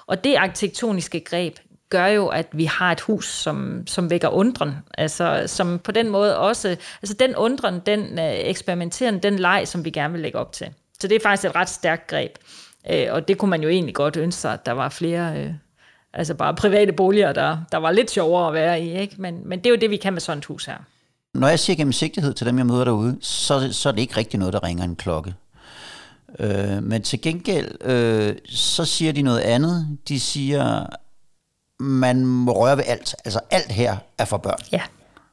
Og 0.07 0.25
det 0.25 0.37
arkitektoniske 0.37 1.21
greb 1.21 1.57
gør 1.95 2.07
jo, 2.07 2.27
at 2.27 2.47
vi 2.53 2.65
har 2.65 2.93
et 2.93 3.01
hus, 3.01 3.29
som, 3.29 3.87
som 3.87 4.11
vækker 4.11 4.29
undren. 4.29 4.73
Altså, 4.99 5.43
som 5.47 5.79
på 5.79 5.93
den 5.93 6.09
måde 6.09 6.39
også, 6.39 6.77
altså 7.03 7.15
den 7.19 7.37
undren, 7.37 7.81
den 7.87 8.19
øh, 8.19 8.35
eksperimenteren, 8.35 9.19
den 9.19 9.39
leg, 9.39 9.63
som 9.69 9.85
vi 9.85 9.91
gerne 9.91 10.13
vil 10.13 10.23
lægge 10.23 10.39
op 10.39 10.53
til. 10.53 10.67
Så 11.01 11.09
det 11.09 11.17
er 11.17 11.21
faktisk 11.23 11.51
et 11.51 11.57
ret 11.57 11.69
stærkt 11.69 12.07
greb. 12.07 12.31
Øh, 12.91 13.07
og 13.11 13.29
det 13.29 13.39
kunne 13.39 13.51
man 13.51 13.63
jo 13.63 13.69
egentlig 13.69 13.95
godt 13.95 14.17
ønske 14.17 14.41
sig, 14.41 14.53
at 14.53 14.67
der 14.67 14.73
var 14.73 14.89
flere, 14.89 15.41
øh, 15.41 15.53
altså 16.13 16.35
bare 16.35 16.55
private 16.55 16.93
boliger, 16.93 17.33
der, 17.33 17.59
der 17.73 17.79
var 17.79 17.93
lidt 17.93 18.11
sjovere 18.11 18.49
at 18.49 18.55
være 18.55 18.83
i. 18.83 19.01
Ikke? 19.01 19.15
Men, 19.19 19.49
men 19.49 19.59
det 19.59 19.67
er 19.67 19.71
jo 19.71 19.77
det, 19.77 19.91
vi 19.91 19.97
kan 19.97 20.13
med 20.13 20.21
sådan 20.21 20.39
et 20.39 20.45
hus 20.45 20.65
her. 20.65 20.77
Når 21.35 21.49
jeg 21.49 21.59
siger 21.59 21.77
gennemsigtighed 21.77 22.35
til 22.35 22.47
dem, 22.47 22.59
jeg 22.59 22.67
møder 22.67 22.85
derude, 22.85 23.17
så, 23.21 23.73
så 23.73 23.89
er 23.89 23.93
det 23.93 24.01
ikke 24.01 24.17
rigtig 24.17 24.39
noget, 24.39 24.53
der 24.53 24.65
ringer 24.65 24.85
en 24.85 24.97
klokke. 24.97 25.35
Øh, 26.39 26.83
men 26.83 27.03
til 27.03 27.21
gengæld, 27.21 27.85
øh, 27.85 28.37
så 28.47 28.85
siger 28.85 29.13
de 29.13 29.23
noget 29.23 29.41
andet. 29.41 29.99
De 30.09 30.21
siger, 30.21 30.87
man 31.81 32.27
må 32.27 32.53
røre 32.53 32.77
ved 32.77 32.85
alt. 32.87 33.15
Altså 33.25 33.41
alt 33.51 33.73
her 33.73 33.97
er 34.19 34.25
for 34.25 34.37
børn. 34.37 34.59
Ja. 34.73 34.81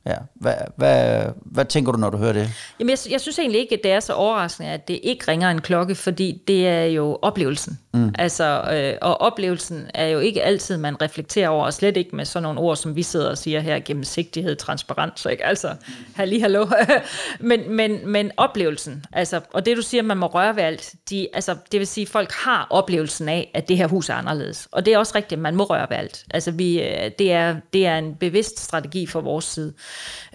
Ja. 0.06 0.16
Hvad, 0.36 0.54
hvad, 0.76 1.26
hvad 1.46 1.66
tænker 1.66 1.92
du, 1.92 1.98
når 1.98 2.10
du 2.10 2.18
hører 2.18 2.34
det? 2.34 2.50
Jamen, 2.80 2.90
jeg, 2.90 2.98
jeg 3.12 3.22
synes 3.22 3.40
egentlig 3.40 3.62
ikke, 3.62 3.76
at 3.76 3.84
det 3.84 3.92
er 3.92 4.00
så 4.00 4.14
overraskende, 4.14 4.70
at 4.70 4.88
det 4.88 5.00
ikke 5.04 5.32
ringer 5.32 5.50
en 5.50 5.62
klokke, 5.62 5.96
fordi 5.96 6.42
det 6.48 6.68
er 6.68 6.86
jo 6.86 7.20
oplevelsen. 7.22 7.80
Mm. 7.94 8.16
Altså, 8.18 8.44
øh, 8.74 8.98
og 9.02 9.22
oplevelsen 9.22 9.88
er 9.94 10.08
jo 10.08 10.20
ikke 10.20 10.44
altid, 10.44 10.78
man 10.78 11.02
reflekterer 11.02 11.50
over, 11.50 11.66
og 11.66 11.74
slet 11.74 11.98
ikke 11.98 12.16
med 12.16 12.26
sådan 12.26 12.44
nogle 12.44 12.60
ord, 12.60 12.76
som 12.76 12.96
vi 12.96 13.04
sidder 13.04 13.30
og 13.30 13.38
siger 13.38 13.60
her, 13.60 13.80
gennemsigtighed, 13.80 14.56
transparens, 14.56 15.28
ikke? 15.32 15.46
Altså, 15.46 15.76
halli, 16.16 16.40
hallo. 16.40 16.66
men, 17.40 17.76
men, 17.76 18.08
men 18.08 18.32
oplevelsen, 18.38 19.06
altså, 19.14 19.42
og 19.54 19.66
det 19.66 19.78
du 19.78 19.82
siger, 19.82 20.04
man 20.04 20.18
må 20.18 20.26
røre 20.26 20.56
ved 20.56 20.64
alt, 20.64 20.94
de, 21.10 21.28
altså, 21.34 21.56
det 21.72 21.80
vil 21.80 21.88
sige, 21.88 22.08
folk 22.08 22.32
har 22.32 22.68
oplevelsen 22.70 23.30
af, 23.30 23.52
at 23.54 23.68
det 23.68 23.78
her 23.78 23.88
hus 23.88 24.10
er 24.10 24.14
anderledes. 24.14 24.68
Og 24.72 24.86
det 24.86 24.94
er 24.94 24.98
også 24.98 25.14
rigtigt, 25.16 25.42
man 25.42 25.56
må 25.56 25.64
røre 25.64 25.88
ved 25.90 25.98
alt. 25.98 26.26
Altså, 26.34 26.52
vi, 26.52 26.82
øh, 26.82 27.12
det, 27.20 27.32
er, 27.32 27.56
det 27.74 27.86
er 27.86 27.98
en 27.98 28.16
bevidst 28.16 28.60
strategi 28.60 29.08
fra 29.08 29.20
vores 29.20 29.46
side. 29.46 29.74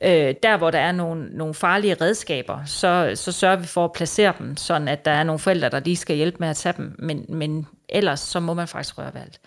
Øh, 0.03 0.35
der, 0.43 0.57
hvor 0.57 0.71
der 0.71 0.79
er 0.79 0.93
nogle, 0.93 1.29
nogle 1.31 1.55
farlige 1.55 1.95
redskaber, 2.01 2.65
så, 2.65 3.13
så 3.15 3.33
sørger 3.33 3.57
vi 3.57 3.67
for 3.67 3.85
at 3.85 3.93
placere 3.93 4.33
dem, 4.39 4.57
sådan 4.57 4.89
at 4.89 5.05
der 5.05 5.11
er 5.11 5.23
nogle 5.23 5.39
forældre, 5.39 5.69
der 5.69 5.81
lige 5.81 5.97
skal 5.97 6.17
hjælpe 6.17 6.37
med 6.41 6.49
at 6.49 6.57
tage 6.57 6.75
dem, 6.77 6.97
men, 6.99 7.25
men 7.29 7.67
ellers 7.89 8.21
så 8.21 8.41
må 8.41 8.55
man 8.55 8.69
faktisk 8.69 8.99
røre 8.99 9.15
ved 9.15 9.21
alt. 9.21 9.41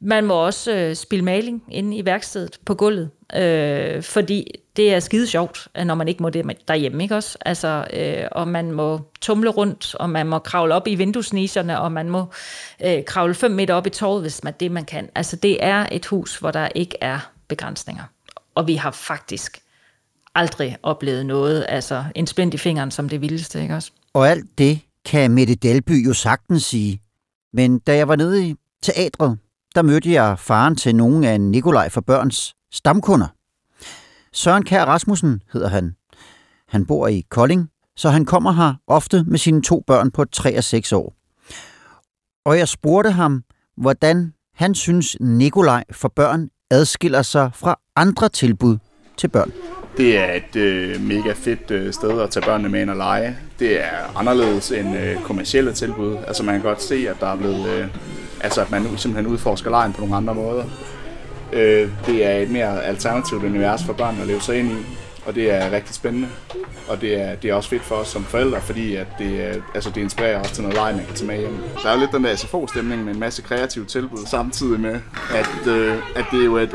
Man 0.00 0.24
må 0.24 0.34
også 0.34 0.72
øh, 0.72 0.94
spille 0.94 1.24
maling 1.24 1.62
inde 1.70 1.96
i 1.96 2.04
værkstedet 2.04 2.58
på 2.66 2.74
gulvet, 2.74 3.10
øh, 3.36 4.02
fordi 4.02 4.50
det 4.76 4.94
er 4.94 5.00
skide 5.00 5.26
sjovt, 5.26 5.68
når 5.84 5.94
man 5.94 6.08
ikke 6.08 6.22
må 6.22 6.30
det 6.30 6.68
derhjemme, 6.68 7.02
ikke 7.02 7.16
også? 7.16 7.38
Altså, 7.40 7.86
øh, 7.92 8.28
og 8.32 8.48
man 8.48 8.72
må 8.72 9.00
tumle 9.20 9.50
rundt, 9.50 9.94
og 9.94 10.10
man 10.10 10.26
må 10.26 10.38
kravle 10.38 10.74
op 10.74 10.86
i 10.86 10.94
vinduesniserne, 10.94 11.80
og 11.80 11.92
man 11.92 12.10
må 12.10 12.26
øh, 12.84 13.04
kravle 13.04 13.34
5 13.34 13.50
meter 13.50 13.74
op 13.74 13.86
i 13.86 13.90
torvet, 13.90 14.22
hvis 14.22 14.44
man 14.44 14.54
det 14.60 14.70
man 14.70 14.84
kan. 14.84 15.08
Altså, 15.14 15.36
det 15.36 15.64
er 15.64 15.86
et 15.92 16.06
hus, 16.06 16.36
hvor 16.36 16.50
der 16.50 16.68
ikke 16.74 16.96
er 17.00 17.30
begrænsninger. 17.48 18.04
Og 18.54 18.66
vi 18.66 18.74
har 18.74 18.90
faktisk 18.90 19.60
aldrig 20.34 20.76
oplevet 20.82 21.26
noget, 21.26 21.66
altså 21.68 22.04
en 22.14 22.26
spændt 22.26 22.54
i 22.54 22.58
fingeren 22.58 22.90
som 22.90 23.08
det 23.08 23.20
vildeste, 23.20 23.62
ikke 23.62 23.74
også? 23.74 23.90
Og 24.12 24.28
alt 24.28 24.58
det 24.58 24.80
kan 25.04 25.30
Mette 25.30 25.54
Dalby 25.54 26.06
jo 26.06 26.12
sagtens 26.14 26.64
sige. 26.64 27.00
Men 27.52 27.78
da 27.78 27.96
jeg 27.96 28.08
var 28.08 28.16
nede 28.16 28.48
i 28.48 28.54
teatret, 28.82 29.38
der 29.74 29.82
mødte 29.82 30.12
jeg 30.12 30.38
faren 30.38 30.76
til 30.76 30.96
nogle 30.96 31.28
af 31.28 31.40
Nikolaj 31.40 31.88
for 31.88 32.00
Børns 32.00 32.54
stamkunder. 32.72 33.26
Søren 34.32 34.64
Kær 34.64 34.84
Rasmussen 34.84 35.42
hedder 35.52 35.68
han. 35.68 35.94
Han 36.68 36.86
bor 36.86 37.08
i 37.08 37.24
Kolding, 37.28 37.70
så 37.96 38.10
han 38.10 38.24
kommer 38.24 38.52
her 38.52 38.74
ofte 38.86 39.24
med 39.24 39.38
sine 39.38 39.62
to 39.62 39.84
børn 39.86 40.10
på 40.10 40.24
3 40.24 40.58
og 40.58 40.64
6 40.64 40.92
år. 40.92 41.14
Og 42.44 42.58
jeg 42.58 42.68
spurgte 42.68 43.10
ham, 43.10 43.44
hvordan 43.76 44.32
han 44.54 44.74
synes 44.74 45.16
Nikolaj 45.20 45.84
for 45.92 46.08
Børn 46.08 46.48
adskiller 46.70 47.22
sig 47.22 47.50
fra 47.54 47.78
andre 47.96 48.28
tilbud 48.28 48.78
til 49.16 49.28
børn. 49.28 49.52
Det 49.96 50.18
er 50.18 50.32
et 50.32 50.56
øh, 50.56 51.00
mega 51.00 51.32
fedt 51.32 51.70
øh, 51.70 51.92
sted 51.92 52.20
at 52.20 52.30
tage 52.30 52.46
børnene 52.46 52.68
med 52.68 52.80
ind 52.80 52.90
og 52.90 52.96
lege. 52.96 53.36
Det 53.58 53.84
er 53.84 54.18
anderledes 54.18 54.72
end 54.72 54.96
øh, 54.96 55.22
kommersielle 55.22 55.72
tilbud. 55.72 56.16
Altså 56.26 56.42
man 56.42 56.54
kan 56.54 56.62
godt 56.62 56.82
se, 56.82 57.06
at 57.08 57.16
der 57.20 57.26
er 57.26 57.36
blevet, 57.36 57.68
øh, 57.68 57.86
altså 58.40 58.60
at 58.60 58.70
man 58.70 58.82
simpelthen 58.96 59.32
udforsker 59.32 59.70
lejen 59.70 59.92
på 59.92 60.00
nogle 60.00 60.16
andre 60.16 60.34
måder. 60.34 60.64
Øh, 61.52 61.88
det 62.06 62.26
er 62.26 62.32
et 62.32 62.50
mere 62.50 62.84
alternativt 62.84 63.44
univers 63.44 63.84
for 63.84 63.92
børn 63.92 64.20
at 64.20 64.26
leve 64.26 64.40
sig 64.40 64.58
ind 64.58 64.70
i, 64.70 64.76
og 65.26 65.34
det 65.34 65.50
er 65.54 65.70
rigtig 65.70 65.94
spændende. 65.94 66.28
Og 66.88 67.00
det 67.00 67.20
er, 67.20 67.34
det 67.34 67.50
er 67.50 67.54
også 67.54 67.68
fedt 67.68 67.82
for 67.82 67.94
os 67.94 68.08
som 68.08 68.24
forældre, 68.24 68.60
fordi 68.60 68.94
at 68.94 69.06
det, 69.18 69.44
er- 69.44 69.60
altså 69.74 69.90
det 69.90 70.00
inspirerer 70.00 70.40
os 70.40 70.50
til 70.50 70.62
noget 70.62 70.76
leg, 70.76 70.92
man 70.96 71.04
kan 71.06 71.14
tage 71.14 71.26
med 71.26 71.38
hjem. 71.38 71.56
Der 71.82 71.88
er 71.88 71.94
jo 71.94 72.00
lidt 72.00 72.12
den 72.12 72.24
der 72.24 72.36
SFO-stemning 72.36 73.04
med 73.04 73.14
en 73.14 73.20
masse 73.20 73.42
kreative 73.42 73.84
tilbud, 73.84 74.18
samtidig 74.26 74.80
med, 74.80 75.00
at, 75.34 75.66
øh, 75.72 75.96
at 76.16 76.24
det 76.32 76.40
er 76.40 76.44
jo 76.44 76.56
et, 76.56 76.74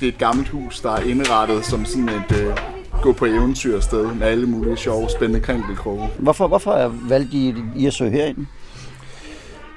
det 0.00 0.08
er 0.08 0.12
et 0.12 0.18
gammelt 0.18 0.48
hus, 0.48 0.80
der 0.80 0.90
er 0.92 1.00
indrettet 1.02 1.64
som 1.64 1.84
sådan 1.84 2.08
et 2.08 2.36
øh, 2.42 2.56
gå 3.02 3.12
på 3.12 3.24
eventyr 3.26 3.80
sted 3.80 4.06
med 4.14 4.26
alle 4.26 4.46
mulige 4.46 4.76
sjove, 4.76 5.08
spændende 5.10 5.40
krinkelkroge. 5.40 6.08
Hvorfor, 6.18 6.46
hvorfor 6.48 6.94
valgte 7.08 7.36
I, 7.36 7.54
I 7.76 7.86
at 7.86 7.92
søge 7.92 8.10
herind? 8.10 8.46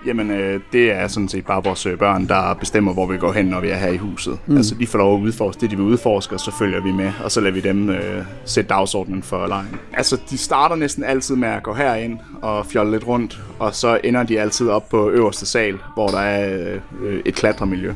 Jamen, 0.06 0.32
øh, 0.32 0.62
det 0.72 0.92
er 0.92 1.08
sådan 1.08 1.30
set 1.30 1.46
bare 1.46 1.64
vores 1.64 1.86
øh, 1.86 1.98
børn, 1.98 2.28
der 2.28 2.54
bestemmer, 2.54 2.94
hvor 2.94 3.06
vi 3.06 3.18
går 3.18 3.32
hen, 3.32 3.46
når 3.46 3.60
vi 3.60 3.70
er 3.70 3.76
her 3.76 3.90
i 3.90 3.98
huset. 3.98 4.40
Mm. 4.46 4.58
Altså, 4.58 4.76
de 4.76 4.88
får 4.88 4.98
lov 4.98 5.18
at 5.18 5.22
udforske 5.22 5.62
det, 5.62 5.72
de 5.72 5.76
vil 5.76 5.86
udforske, 5.86 6.36
og 6.36 6.40
så 6.40 6.52
følger 6.52 6.82
vi 6.82 6.92
med, 6.92 7.12
og 7.24 7.32
så 7.32 7.42
lader 7.42 7.54
vi 7.54 7.62
dem 7.62 7.90
øh, 7.90 8.24
sætte 8.46 8.70
dagsordenen 8.70 9.24
for 9.24 9.48
lejen. 9.48 9.80
Altså, 9.94 10.22
de 10.30 10.38
starter 10.38 10.76
næsten 10.76 11.04
altid 11.04 11.36
med 11.36 11.48
at 11.48 11.64
gå 11.64 11.74
herind 11.74 12.20
og 12.42 12.66
fjolle 12.66 12.92
lidt 12.92 13.08
rundt, 13.08 13.40
og 13.60 13.76
så 13.76 14.00
ender 14.04 14.24
de 14.24 14.40
altid 14.40 14.70
op 14.70 14.90
på 14.90 15.10
øverste 15.10 15.46
sal, 15.46 15.78
hvor 15.94 16.08
der 16.08 16.20
er 16.20 16.78
øh, 17.02 17.22
et 17.26 17.36
klatremiljø. 17.36 17.94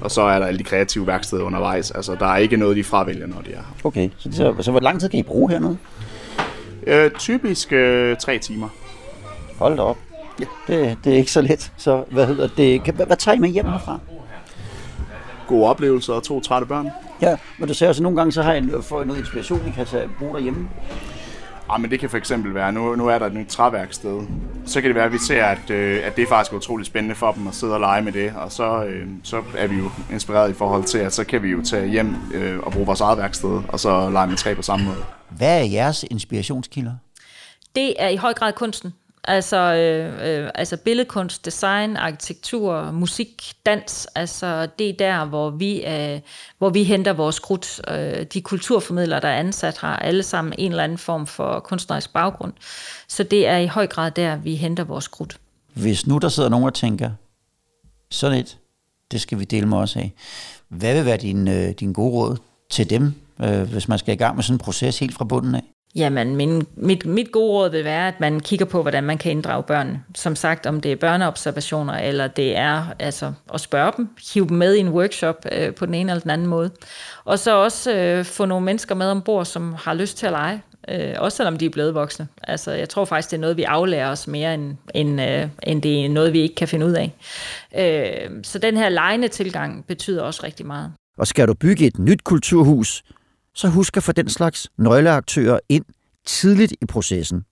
Og 0.00 0.10
så 0.10 0.22
er 0.22 0.38
der 0.38 0.46
alle 0.46 0.58
de 0.58 0.64
kreative 0.64 1.06
værksteder 1.06 1.42
undervejs. 1.42 1.90
Altså, 1.90 2.16
der 2.20 2.26
er 2.26 2.36
ikke 2.36 2.56
noget, 2.56 2.76
de 2.76 2.84
fravælger, 2.84 3.26
når 3.26 3.40
de 3.46 3.50
er 3.50 3.56
her. 3.56 3.64
Okay, 3.84 4.08
så, 4.18 4.28
så, 4.32 4.54
så 4.60 4.70
hvor 4.70 4.80
lang 4.80 5.00
tid 5.00 5.08
kan 5.08 5.18
I 5.18 5.22
bruge 5.22 5.50
hernede? 5.50 5.76
Øh, 6.86 7.10
typisk 7.10 7.72
øh, 7.72 8.16
tre 8.16 8.38
timer. 8.38 8.68
Hold 9.58 9.76
da 9.76 9.82
op. 9.82 9.96
Ja. 10.40 10.44
Det, 10.66 10.98
det 11.04 11.12
er 11.12 11.16
ikke 11.16 11.32
så 11.32 11.40
let. 11.40 11.72
Så 11.76 12.04
hvad 12.10 12.26
hedder 12.26 12.48
det? 12.56 12.82
Kan, 12.82 12.94
hvad, 12.94 13.06
hvad 13.06 13.16
tager 13.16 13.36
I 13.36 13.38
med 13.38 13.48
hjem 13.48 13.66
herfra? 13.66 13.98
Gode 15.46 15.66
oplevelser 15.68 16.12
og 16.12 16.22
to 16.22 16.40
trætte 16.40 16.66
børn. 16.66 16.90
Ja, 17.22 17.36
men 17.58 17.68
du 17.68 17.74
sagde 17.74 17.90
også, 17.90 18.00
at 18.00 18.02
nogle 18.02 18.16
gange 18.16 18.32
så 18.32 18.42
har 18.42 18.54
I 18.54 18.62
fået 18.82 19.06
noget 19.06 19.20
inspiration, 19.20 19.68
I 19.68 19.70
kan 19.70 19.86
tage, 19.86 20.08
bruge 20.18 20.34
derhjemme. 20.34 20.68
Ja, 21.72 21.76
men 21.76 21.90
det 21.90 22.00
kan 22.00 22.10
for 22.10 22.16
eksempel 22.16 22.54
være, 22.54 22.72
nu, 22.72 22.94
nu 22.94 23.08
er 23.08 23.18
der 23.18 23.26
et 23.26 23.34
nyt 23.34 23.46
træværksted. 23.46 24.22
Så 24.66 24.80
kan 24.80 24.88
det 24.88 24.94
være, 24.94 25.04
at 25.04 25.12
vi 25.12 25.18
ser, 25.18 25.44
at, 25.44 25.70
øh, 25.70 26.00
at 26.04 26.16
det 26.16 26.28
faktisk 26.28 26.52
er 26.52 26.56
utroligt 26.56 26.86
spændende 26.86 27.14
for 27.14 27.32
dem 27.32 27.46
at 27.46 27.54
sidde 27.54 27.74
og 27.74 27.80
lege 27.80 28.02
med 28.02 28.12
det. 28.12 28.32
Og 28.36 28.52
så, 28.52 28.84
øh, 28.84 29.06
så 29.22 29.42
er 29.56 29.66
vi 29.66 29.76
jo 29.76 29.90
inspireret 30.12 30.50
i 30.50 30.52
forhold 30.52 30.84
til, 30.84 30.98
at 30.98 31.12
så 31.12 31.24
kan 31.24 31.42
vi 31.42 31.48
jo 31.48 31.62
tage 31.62 31.86
hjem 31.86 32.14
øh, 32.34 32.58
og 32.58 32.72
bruge 32.72 32.86
vores 32.86 33.00
eget 33.00 33.18
værksted, 33.18 33.62
og 33.68 33.80
så 33.80 34.10
lege 34.10 34.26
med 34.26 34.36
træ 34.36 34.54
på 34.54 34.62
samme 34.62 34.86
måde. 34.86 35.04
Hvad 35.30 35.60
er 35.60 35.64
jeres 35.64 36.04
inspirationskilder? 36.10 36.92
Det 37.74 37.94
er 37.98 38.08
i 38.08 38.16
høj 38.16 38.32
grad 38.32 38.52
kunsten. 38.52 38.94
Altså, 39.24 39.56
øh, 39.56 40.42
øh, 40.44 40.50
altså 40.54 40.76
billedkunst, 40.76 41.44
design, 41.44 41.96
arkitektur, 41.96 42.90
musik, 42.90 43.52
dans, 43.66 44.06
altså 44.14 44.68
det 44.78 44.88
er 44.88 44.92
der, 44.98 45.24
hvor 45.24 45.50
vi, 45.50 45.84
øh, 45.86 46.20
hvor 46.58 46.70
vi 46.70 46.84
henter 46.84 47.12
vores 47.12 47.38
krudt. 47.38 47.80
Øh, 47.90 48.26
de 48.34 48.40
kulturformidlere, 48.40 49.20
der 49.20 49.28
er 49.28 49.38
ansat, 49.38 49.78
har 49.78 49.96
alle 49.96 50.22
sammen 50.22 50.54
en 50.58 50.70
eller 50.70 50.84
anden 50.84 50.98
form 50.98 51.26
for 51.26 51.60
kunstnerisk 51.60 52.12
baggrund. 52.12 52.52
Så 53.08 53.22
det 53.22 53.46
er 53.46 53.56
i 53.56 53.66
høj 53.66 53.86
grad 53.86 54.10
der, 54.10 54.36
vi 54.36 54.54
henter 54.54 54.84
vores 54.84 55.08
krudt. 55.08 55.38
Hvis 55.74 56.06
nu 56.06 56.18
der 56.18 56.28
sidder 56.28 56.48
nogen 56.48 56.66
og 56.66 56.74
tænker, 56.74 57.10
sådan 58.10 58.38
et, 58.38 58.58
det 59.10 59.20
skal 59.20 59.38
vi 59.38 59.44
dele 59.44 59.66
med 59.66 59.78
os 59.78 59.96
af. 59.96 60.12
Hvad 60.68 60.94
vil 60.94 61.04
være 61.04 61.16
din, 61.16 61.48
øh, 61.48 61.70
din 61.70 61.92
gode 61.92 62.12
råd 62.12 62.36
til 62.70 62.90
dem, 62.90 63.14
øh, 63.40 63.62
hvis 63.62 63.88
man 63.88 63.98
skal 63.98 64.14
i 64.14 64.16
gang 64.16 64.34
med 64.34 64.42
sådan 64.42 64.54
en 64.54 64.58
proces 64.58 64.98
helt 64.98 65.14
fra 65.14 65.24
bunden 65.24 65.54
af? 65.54 65.73
Jamen, 65.96 66.36
min, 66.36 66.66
mit, 66.76 67.06
mit 67.06 67.32
gode 67.32 67.52
råd 67.52 67.70
vil 67.70 67.84
være, 67.84 68.08
at 68.08 68.20
man 68.20 68.40
kigger 68.40 68.66
på, 68.66 68.82
hvordan 68.82 69.04
man 69.04 69.18
kan 69.18 69.30
inddrage 69.30 69.62
børn. 69.62 70.04
Som 70.14 70.36
sagt, 70.36 70.66
om 70.66 70.80
det 70.80 70.92
er 70.92 70.96
børneobservationer, 70.96 71.94
eller 71.94 72.26
det 72.26 72.56
er 72.56 72.84
altså, 72.98 73.32
at 73.54 73.60
spørge 73.60 73.92
dem, 73.96 74.08
hive 74.34 74.48
dem 74.48 74.56
med 74.56 74.74
i 74.74 74.80
en 74.80 74.88
workshop 74.88 75.46
øh, 75.52 75.74
på 75.74 75.86
den 75.86 75.94
ene 75.94 76.12
eller 76.12 76.20
den 76.20 76.30
anden 76.30 76.46
måde. 76.46 76.70
Og 77.24 77.38
så 77.38 77.56
også 77.56 77.94
øh, 77.96 78.24
få 78.24 78.44
nogle 78.44 78.64
mennesker 78.64 78.94
med 78.94 79.06
ombord, 79.06 79.44
som 79.44 79.74
har 79.78 79.94
lyst 79.94 80.18
til 80.18 80.26
at 80.26 80.32
lege. 80.32 80.62
Øh, 80.88 81.14
også 81.18 81.36
selvom 81.36 81.56
de 81.56 81.66
er 81.66 81.70
blevet 81.70 81.94
voksne. 81.94 82.28
Altså, 82.42 82.72
jeg 82.72 82.88
tror 82.88 83.04
faktisk, 83.04 83.30
det 83.30 83.36
er 83.36 83.40
noget, 83.40 83.56
vi 83.56 83.62
aflærer 83.62 84.10
os 84.10 84.26
mere, 84.26 84.54
end, 84.54 84.76
end, 84.94 85.20
øh, 85.20 85.48
end 85.62 85.82
det 85.82 86.04
er 86.04 86.08
noget, 86.08 86.32
vi 86.32 86.40
ikke 86.40 86.54
kan 86.54 86.68
finde 86.68 86.86
ud 86.86 86.92
af. 86.92 87.14
Øh, 87.78 88.30
så 88.42 88.58
den 88.58 88.76
her 88.76 88.88
lejende 88.88 89.28
tilgang 89.28 89.86
betyder 89.86 90.22
også 90.22 90.40
rigtig 90.44 90.66
meget. 90.66 90.92
Og 91.18 91.26
skal 91.26 91.48
du 91.48 91.54
bygge 91.54 91.86
et 91.86 91.98
nyt 91.98 92.24
kulturhus, 92.24 93.02
så 93.54 93.68
husk 93.68 93.96
at 93.96 94.02
få 94.02 94.12
den 94.12 94.28
slags 94.28 94.68
nøgleaktører 94.78 95.60
ind 95.68 95.84
tidligt 96.26 96.72
i 96.82 96.86
processen. 96.86 97.44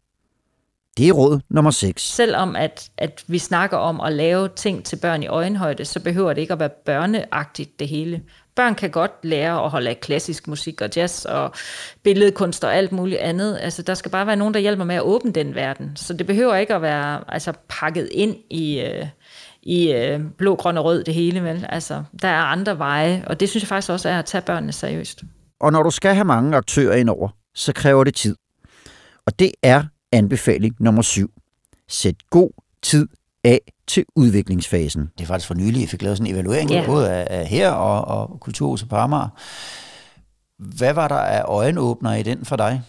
Det 0.96 1.08
er 1.08 1.12
råd 1.12 1.40
nummer 1.48 1.70
6. 1.70 2.02
Selvom 2.02 2.56
at, 2.56 2.90
at 2.96 3.24
vi 3.26 3.38
snakker 3.38 3.76
om 3.76 4.00
at 4.00 4.12
lave 4.12 4.48
ting 4.56 4.84
til 4.84 4.96
børn 4.96 5.22
i 5.22 5.26
øjenhøjde, 5.26 5.84
så 5.84 6.00
behøver 6.00 6.32
det 6.32 6.40
ikke 6.40 6.52
at 6.52 6.60
være 6.60 6.68
børneagtigt 6.68 7.78
det 7.80 7.88
hele. 7.88 8.22
Børn 8.54 8.74
kan 8.74 8.90
godt 8.90 9.12
lære 9.22 9.64
at 9.64 9.70
holde 9.70 9.90
af 9.90 10.00
klassisk 10.00 10.48
musik 10.48 10.80
og 10.80 10.90
jazz 10.96 11.24
og 11.24 11.52
billedkunst 12.02 12.64
og 12.64 12.74
alt 12.74 12.92
muligt 12.92 13.20
andet. 13.20 13.58
Altså, 13.60 13.82
der 13.82 13.94
skal 13.94 14.10
bare 14.10 14.26
være 14.26 14.36
nogen, 14.36 14.54
der 14.54 14.60
hjælper 14.60 14.84
med 14.84 14.94
at 14.94 15.02
åbne 15.02 15.32
den 15.32 15.54
verden. 15.54 15.96
Så 15.96 16.14
det 16.14 16.26
behøver 16.26 16.56
ikke 16.56 16.74
at 16.74 16.82
være 16.82 17.24
altså, 17.28 17.52
pakket 17.68 18.08
ind 18.12 18.36
i, 18.50 18.80
øh, 18.80 19.06
i 19.62 19.92
øh, 19.92 20.20
blå, 20.38 20.56
grøn 20.56 20.78
og 20.78 20.84
rød 20.84 21.04
det 21.04 21.14
hele. 21.14 21.42
Vel? 21.42 21.66
Altså, 21.68 22.02
der 22.22 22.28
er 22.28 22.42
andre 22.42 22.78
veje, 22.78 23.24
og 23.26 23.40
det 23.40 23.48
synes 23.48 23.62
jeg 23.62 23.68
faktisk 23.68 23.90
også 23.90 24.08
er 24.08 24.18
at 24.18 24.24
tage 24.24 24.42
børnene 24.42 24.72
seriøst. 24.72 25.22
Og 25.62 25.72
når 25.72 25.82
du 25.82 25.90
skal 25.90 26.14
have 26.14 26.24
mange 26.24 26.56
aktører 26.56 26.96
ind 26.96 27.08
over, 27.08 27.28
så 27.54 27.72
kræver 27.72 28.04
det 28.04 28.14
tid. 28.14 28.36
Og 29.26 29.38
det 29.38 29.52
er 29.62 29.84
anbefaling 30.12 30.76
nummer 30.80 31.02
7. 31.02 31.30
Sæt 31.88 32.14
god 32.30 32.50
tid 32.82 33.08
af 33.44 33.60
til 33.86 34.04
udviklingsfasen. 34.16 35.10
Det 35.18 35.24
er 35.24 35.26
faktisk 35.26 35.46
for 35.46 35.54
nylig, 35.54 35.80
jeg 35.80 35.88
fik 35.88 36.02
lavet 36.02 36.18
sådan 36.18 36.30
en 36.30 36.34
evaluering, 36.34 36.70
yeah. 36.70 36.86
både 36.86 37.10
af, 37.10 37.46
her 37.46 37.70
og, 37.70 38.04
og 38.04 38.40
Kulturhuset 38.40 38.88
på 38.88 38.96
Amager. 38.96 39.28
Hvad 40.58 40.94
var 40.94 41.08
der 41.08 41.14
af 41.14 41.42
øjenåbner 41.44 42.14
i 42.14 42.22
den 42.22 42.44
for 42.44 42.56
dig? 42.56 42.82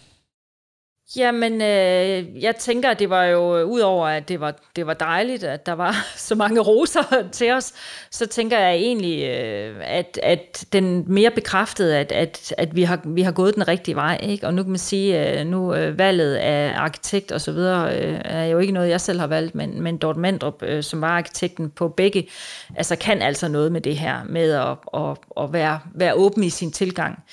Jamen, 1.15 1.61
øh, 1.61 2.43
jeg 2.43 2.55
tænker, 2.55 2.89
at 2.89 2.99
det 2.99 3.09
var 3.09 3.23
jo, 3.23 3.57
øh, 3.57 3.65
udover 3.65 4.07
at 4.07 4.29
det 4.29 4.39
var, 4.39 4.55
det 4.75 4.87
var 4.87 4.93
dejligt, 4.93 5.43
at 5.43 5.65
der 5.65 5.73
var 5.73 5.95
så 6.15 6.35
mange 6.35 6.59
roser 6.61 7.03
til 7.31 7.51
os, 7.51 7.73
så 8.11 8.27
tænker 8.27 8.59
jeg 8.59 8.75
egentlig, 8.75 9.23
øh, 9.23 9.75
at, 9.83 10.19
at 10.23 10.65
den 10.73 11.03
mere 11.07 11.31
bekræftede, 11.31 11.97
at, 11.97 12.11
at, 12.11 12.53
at 12.57 12.75
vi, 12.75 12.83
har, 12.83 12.99
vi 13.05 13.21
har 13.21 13.31
gået 13.31 13.55
den 13.55 13.67
rigtige 13.67 13.95
vej. 13.95 14.19
Ikke? 14.23 14.47
Og 14.47 14.53
nu 14.53 14.63
kan 14.63 14.69
man 14.69 14.79
sige, 14.79 15.39
øh, 15.39 15.45
nu 15.47 15.75
øh, 15.75 15.97
valget 15.97 16.35
af 16.35 16.73
arkitekt 16.75 17.31
og 17.31 17.41
så 17.41 17.51
videre, 17.51 17.97
øh, 17.99 18.19
er 18.25 18.45
jo 18.45 18.59
ikke 18.59 18.73
noget, 18.73 18.89
jeg 18.89 19.01
selv 19.01 19.19
har 19.19 19.27
valgt, 19.27 19.55
men, 19.55 19.81
men 19.81 19.97
Dort 19.97 20.17
Mandrup, 20.17 20.63
øh, 20.63 20.83
som 20.83 21.01
var 21.01 21.17
arkitekten 21.17 21.69
på 21.69 21.87
begge, 21.87 22.29
altså 22.75 22.95
kan 22.95 23.21
altså 23.21 23.47
noget 23.47 23.71
med 23.71 23.81
det 23.81 23.97
her, 23.97 24.23
med 24.29 24.51
at, 24.51 24.77
at, 24.93 25.17
at 25.43 25.53
være, 25.53 25.79
være 25.95 26.13
åben 26.13 26.43
i 26.43 26.49
sin 26.49 26.71
tilgang. 26.71 27.23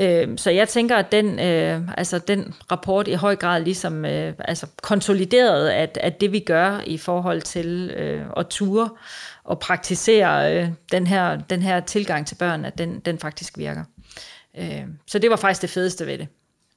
Øh, 0.00 0.28
så 0.36 0.50
jeg 0.50 0.68
tænker, 0.68 0.96
at 0.96 1.12
den, 1.12 1.40
øh, 1.40 1.80
altså 1.96 2.18
den 2.18 2.54
rapport 2.72 3.08
i 3.08 3.12
høj 3.24 3.36
grad 3.36 3.62
ligesom 3.62 4.04
øh, 4.04 4.34
altså 4.38 4.66
konsoliderede, 4.82 5.74
at, 5.74 5.98
at 6.00 6.20
det 6.20 6.32
vi 6.32 6.40
gør 6.40 6.80
i 6.86 6.98
forhold 6.98 7.42
til 7.42 7.90
øh, 7.96 8.26
at 8.36 8.46
ture 8.46 8.90
og 9.44 9.58
praktisere 9.58 10.56
øh, 10.56 10.68
den, 10.92 11.06
her, 11.06 11.36
den 11.36 11.62
her 11.62 11.80
tilgang 11.80 12.26
til 12.26 12.34
børn, 12.34 12.64
at 12.64 12.78
den, 12.78 13.00
den 13.00 13.18
faktisk 13.18 13.58
virker. 13.58 13.84
Øh, 14.58 14.84
så 15.06 15.18
det 15.18 15.30
var 15.30 15.36
faktisk 15.36 15.62
det 15.62 15.70
fedeste 15.70 16.06
ved 16.06 16.18
det. 16.18 16.28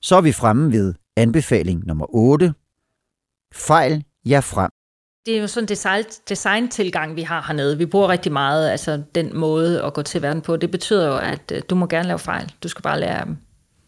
Så 0.01 0.15
er 0.15 0.21
vi 0.21 0.31
fremme 0.31 0.71
ved 0.71 0.93
anbefaling 1.17 1.85
nummer 1.85 2.05
8. 2.09 2.53
Fejl 3.53 4.03
jer 4.25 4.41
frem 4.41 4.69
det 5.27 5.37
er 5.37 5.41
jo 5.41 5.47
sådan 5.47 5.63
en 5.63 5.67
design, 5.67 6.03
design-tilgang, 6.29 7.15
vi 7.15 7.21
har 7.21 7.43
hernede. 7.47 7.77
Vi 7.77 7.85
bruger 7.85 8.07
rigtig 8.07 8.31
meget, 8.31 8.69
altså 8.69 9.03
den 9.15 9.37
måde 9.37 9.83
at 9.83 9.93
gå 9.93 10.01
til 10.01 10.21
verden 10.21 10.41
på. 10.41 10.57
Det 10.57 10.71
betyder 10.71 11.07
jo, 11.07 11.17
at 11.17 11.51
øh, 11.51 11.61
du 11.69 11.75
må 11.75 11.87
gerne 11.87 12.07
lave 12.07 12.19
fejl. 12.19 12.53
Du 12.63 12.67
skal 12.67 12.81
bare 12.81 12.99
lære 12.99 13.25
dem. 13.25 13.37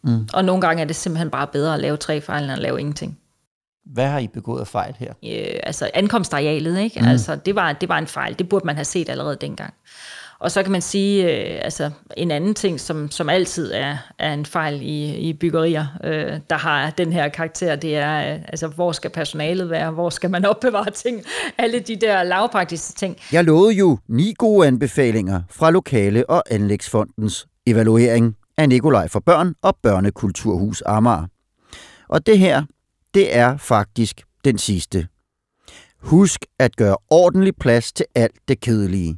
Mm. 0.03 0.27
Og 0.33 0.45
nogle 0.45 0.61
gange 0.61 0.81
er 0.81 0.87
det 0.87 0.95
simpelthen 0.95 1.29
bare 1.29 1.47
bedre 1.47 1.73
at 1.73 1.79
lave 1.79 1.97
tre 1.97 2.21
fejl, 2.21 2.43
end 2.43 2.51
at 2.51 2.59
lave 2.59 2.79
ingenting. 2.79 3.19
Hvad 3.85 4.07
har 4.07 4.19
I 4.19 4.27
begået 4.27 4.59
af 4.61 4.67
fejl 4.67 4.95
her? 4.99 5.13
Øh, 5.23 5.59
altså 5.63 5.89
ankomstarealet, 5.93 6.79
ikke? 6.79 6.99
Mm. 6.99 7.07
Altså, 7.07 7.35
det 7.35 7.55
var, 7.55 7.73
det 7.73 7.89
var 7.89 7.97
en 7.97 8.07
fejl. 8.07 8.39
Det 8.39 8.49
burde 8.49 8.65
man 8.65 8.75
have 8.75 8.85
set 8.85 9.09
allerede 9.09 9.37
dengang. 9.41 9.73
Og 10.39 10.51
så 10.51 10.63
kan 10.63 10.71
man 10.71 10.81
sige, 10.81 11.23
øh, 11.23 11.59
altså 11.61 11.91
en 12.17 12.31
anden 12.31 12.53
ting, 12.53 12.79
som, 12.79 13.11
som 13.11 13.29
altid 13.29 13.71
er, 13.73 13.97
er 14.19 14.33
en 14.33 14.45
fejl 14.45 14.81
i, 14.81 15.15
i 15.15 15.33
byggerier, 15.33 15.85
øh, 16.03 16.39
der 16.49 16.57
har 16.57 16.89
den 16.89 17.13
her 17.13 17.29
karakter, 17.29 17.75
det 17.75 17.95
er, 17.95 18.33
øh, 18.33 18.41
altså 18.47 18.67
hvor 18.67 18.91
skal 18.91 19.09
personalet 19.09 19.69
være, 19.69 19.91
hvor 19.91 20.09
skal 20.09 20.29
man 20.29 20.45
opbevare 20.51 20.91
ting, 20.91 21.23
alle 21.57 21.79
de 21.79 21.95
der 21.95 22.23
lavpraktiske 22.23 22.93
ting. 22.93 23.17
Jeg 23.31 23.43
lovede 23.43 23.73
jo 23.73 23.97
ni 24.09 24.33
gode 24.37 24.67
anbefalinger 24.67 25.41
fra 25.51 25.71
Lokale- 25.71 26.29
og 26.29 26.43
Anlægsfondens 26.51 27.47
evaluering 27.67 28.35
af 28.59 28.69
Nikolaj 28.69 29.07
for 29.07 29.19
Børn 29.19 29.55
og 29.61 29.77
Børnekulturhus 29.83 30.83
Amager. 30.85 31.25
Og 32.07 32.25
det 32.25 32.39
her, 32.39 32.63
det 33.13 33.35
er 33.35 33.57
faktisk 33.57 34.21
den 34.45 34.57
sidste. 34.57 35.07
Husk 35.99 36.45
at 36.59 36.75
gøre 36.75 36.97
ordentlig 37.09 37.55
plads 37.55 37.93
til 37.93 38.05
alt 38.15 38.35
det 38.47 38.59
kedelige 38.59 39.17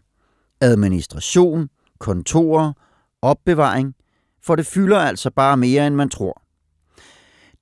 administration, 0.61 1.69
kontorer, 1.99 2.73
opbevaring, 3.21 3.95
for 4.43 4.55
det 4.55 4.65
fylder 4.65 4.99
altså 4.99 5.31
bare 5.35 5.57
mere, 5.57 5.87
end 5.87 5.95
man 5.95 6.09
tror. 6.09 6.41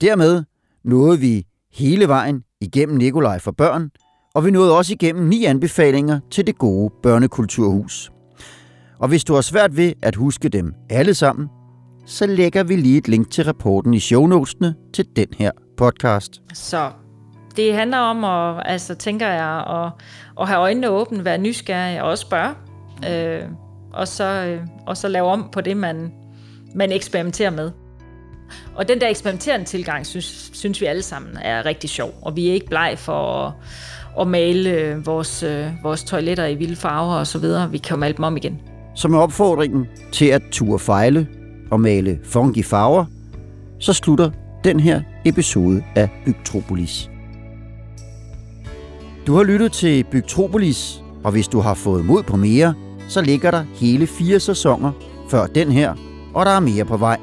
Dermed 0.01 0.43
nåede 0.83 1.19
vi 1.19 1.45
hele 1.73 2.07
vejen 2.07 2.43
igennem 2.61 2.97
Nikolaj 2.97 3.39
for 3.39 3.51
børn, 3.51 3.91
og 4.33 4.45
vi 4.45 4.51
nåede 4.51 4.77
også 4.77 4.93
igennem 4.93 5.27
ni 5.27 5.45
anbefalinger 5.45 6.19
til 6.31 6.47
det 6.47 6.57
gode 6.57 6.93
børnekulturhus. 7.03 8.11
Og 8.99 9.07
hvis 9.07 9.23
du 9.23 9.33
har 9.33 9.41
svært 9.41 9.77
ved 9.77 9.93
at 10.01 10.15
huske 10.15 10.49
dem 10.49 10.73
alle 10.89 11.13
sammen, 11.13 11.49
så 12.09 12.25
lægger 12.25 12.63
vi 12.63 12.75
lige 12.75 12.97
et 12.97 13.07
link 13.07 13.31
til 13.31 13.43
rapporten 13.43 13.93
i 13.93 13.99
shownotesene 13.99 14.75
til 14.93 15.05
den 15.15 15.27
her 15.37 15.51
podcast. 15.77 16.41
Så 16.53 16.91
det 17.55 17.73
handler 17.73 17.97
om 17.97 18.23
at, 18.23 18.63
altså 18.65 18.95
tænker 18.95 19.27
jeg, 19.27 19.65
at, 19.67 19.91
at 20.41 20.47
have 20.47 20.59
øjnene 20.59 20.89
åbne, 20.89 21.25
være 21.25 21.37
nysgerrig 21.37 22.01
og 22.01 22.09
også 22.09 22.21
spørge 22.21 22.53
øh, 23.09 23.49
og, 23.93 24.07
så, 24.07 24.23
øh, 24.23 24.67
og 24.87 24.97
så 24.97 25.07
lave 25.07 25.27
om 25.27 25.49
på 25.51 25.61
det, 25.61 25.77
man, 25.77 26.11
man 26.75 26.91
eksperimenterer 26.91 27.49
med. 27.49 27.71
Og 28.75 28.87
den 28.87 29.01
der 29.01 29.07
eksperimenterende 29.07 29.65
tilgang, 29.65 30.05
synes, 30.05 30.51
synes 30.53 30.81
vi 30.81 30.85
alle 30.85 31.01
sammen 31.01 31.37
er 31.41 31.65
rigtig 31.65 31.89
sjov, 31.89 32.13
og 32.21 32.35
vi 32.35 32.49
er 32.49 32.53
ikke 32.53 32.67
bleg 32.67 32.95
for 32.97 33.45
at, 33.45 33.53
at 34.21 34.27
male 34.27 34.69
øh, 34.69 35.05
vores, 35.05 35.43
øh, 35.43 35.67
vores 35.83 36.03
toiletter 36.03 36.45
i 36.45 36.55
vilde 36.55 36.75
farver 36.75 37.15
og 37.15 37.27
så 37.27 37.39
videre. 37.39 37.71
Vi 37.71 37.77
kan 37.77 37.95
jo 37.95 37.99
male 37.99 38.13
dem 38.13 38.23
om 38.23 38.37
igen. 38.37 38.61
Som 38.95 39.13
er 39.13 39.19
opfordringen 39.19 39.87
til 40.11 40.25
at 40.25 40.41
ture 40.51 40.79
fejle 40.79 41.27
og 41.71 41.81
male 41.81 42.19
funky 42.23 42.65
farver, 42.65 43.05
så 43.79 43.93
slutter 43.93 44.31
den 44.63 44.79
her 44.79 45.01
episode 45.25 45.83
af 45.95 46.09
Bygtropolis. 46.25 47.09
Du 49.27 49.35
har 49.35 49.43
lyttet 49.43 49.71
til 49.71 50.03
Bygtropolis, 50.11 51.03
og 51.23 51.31
hvis 51.31 51.47
du 51.47 51.59
har 51.59 51.73
fået 51.73 52.05
mod 52.05 52.23
på 52.23 52.37
mere, 52.37 52.73
så 53.07 53.21
ligger 53.21 53.51
der 53.51 53.65
hele 53.75 54.07
fire 54.07 54.39
sæsoner 54.39 54.91
før 55.29 55.45
den 55.45 55.71
her, 55.71 55.93
og 56.33 56.45
der 56.45 56.51
er 56.51 56.59
mere 56.59 56.85
på 56.85 56.97
vej. 56.97 57.17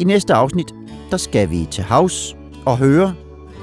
I 0.00 0.04
næste 0.04 0.34
afsnit, 0.34 0.74
der 1.10 1.16
skal 1.16 1.50
vi 1.50 1.68
til 1.70 1.84
havs 1.84 2.36
og 2.64 2.78
høre, 2.78 3.14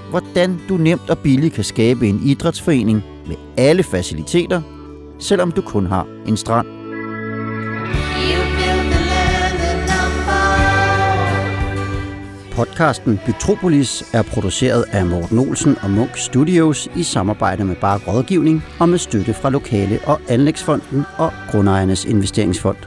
hvordan 0.10 0.60
du 0.69 0.78
nemt 0.78 1.10
og 1.10 1.17
billigt 1.17 1.54
kan 1.54 1.63
skabe 1.63 2.08
en 2.08 2.21
idrætsforening 2.26 3.04
med 3.28 3.36
alle 3.58 3.84
faciliteter, 3.84 4.62
selvom 5.19 5.52
du 5.52 5.62
kun 5.62 5.86
har 5.86 6.08
en 6.28 6.38
strand. 6.38 6.67
Podcasten 12.55 13.19
Bytropolis 13.25 14.03
er 14.13 14.21
produceret 14.21 14.85
af 14.91 15.05
Morten 15.05 15.39
Olsen 15.39 15.77
og 15.83 15.89
Munk 15.89 16.17
Studios 16.17 16.89
i 16.95 17.03
samarbejde 17.03 17.65
med 17.65 17.75
Bare 17.75 17.99
Rådgivning 18.07 18.63
og 18.79 18.89
med 18.89 18.97
støtte 18.97 19.33
fra 19.33 19.49
Lokale- 19.49 19.99
og 20.05 20.21
Anlægsfonden 20.29 21.03
og 21.17 21.31
Grundejernes 21.51 22.05
Investeringsfond. 22.05 22.77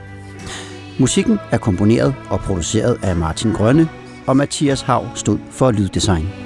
Musikken 0.98 1.38
er 1.50 1.58
komponeret 1.58 2.14
og 2.30 2.40
produceret 2.40 2.98
af 3.02 3.16
Martin 3.16 3.52
Grønne, 3.52 3.88
og 4.26 4.36
Mathias 4.36 4.82
Hav 4.82 5.08
stod 5.14 5.38
for 5.50 5.70
lyddesign. 5.70 6.45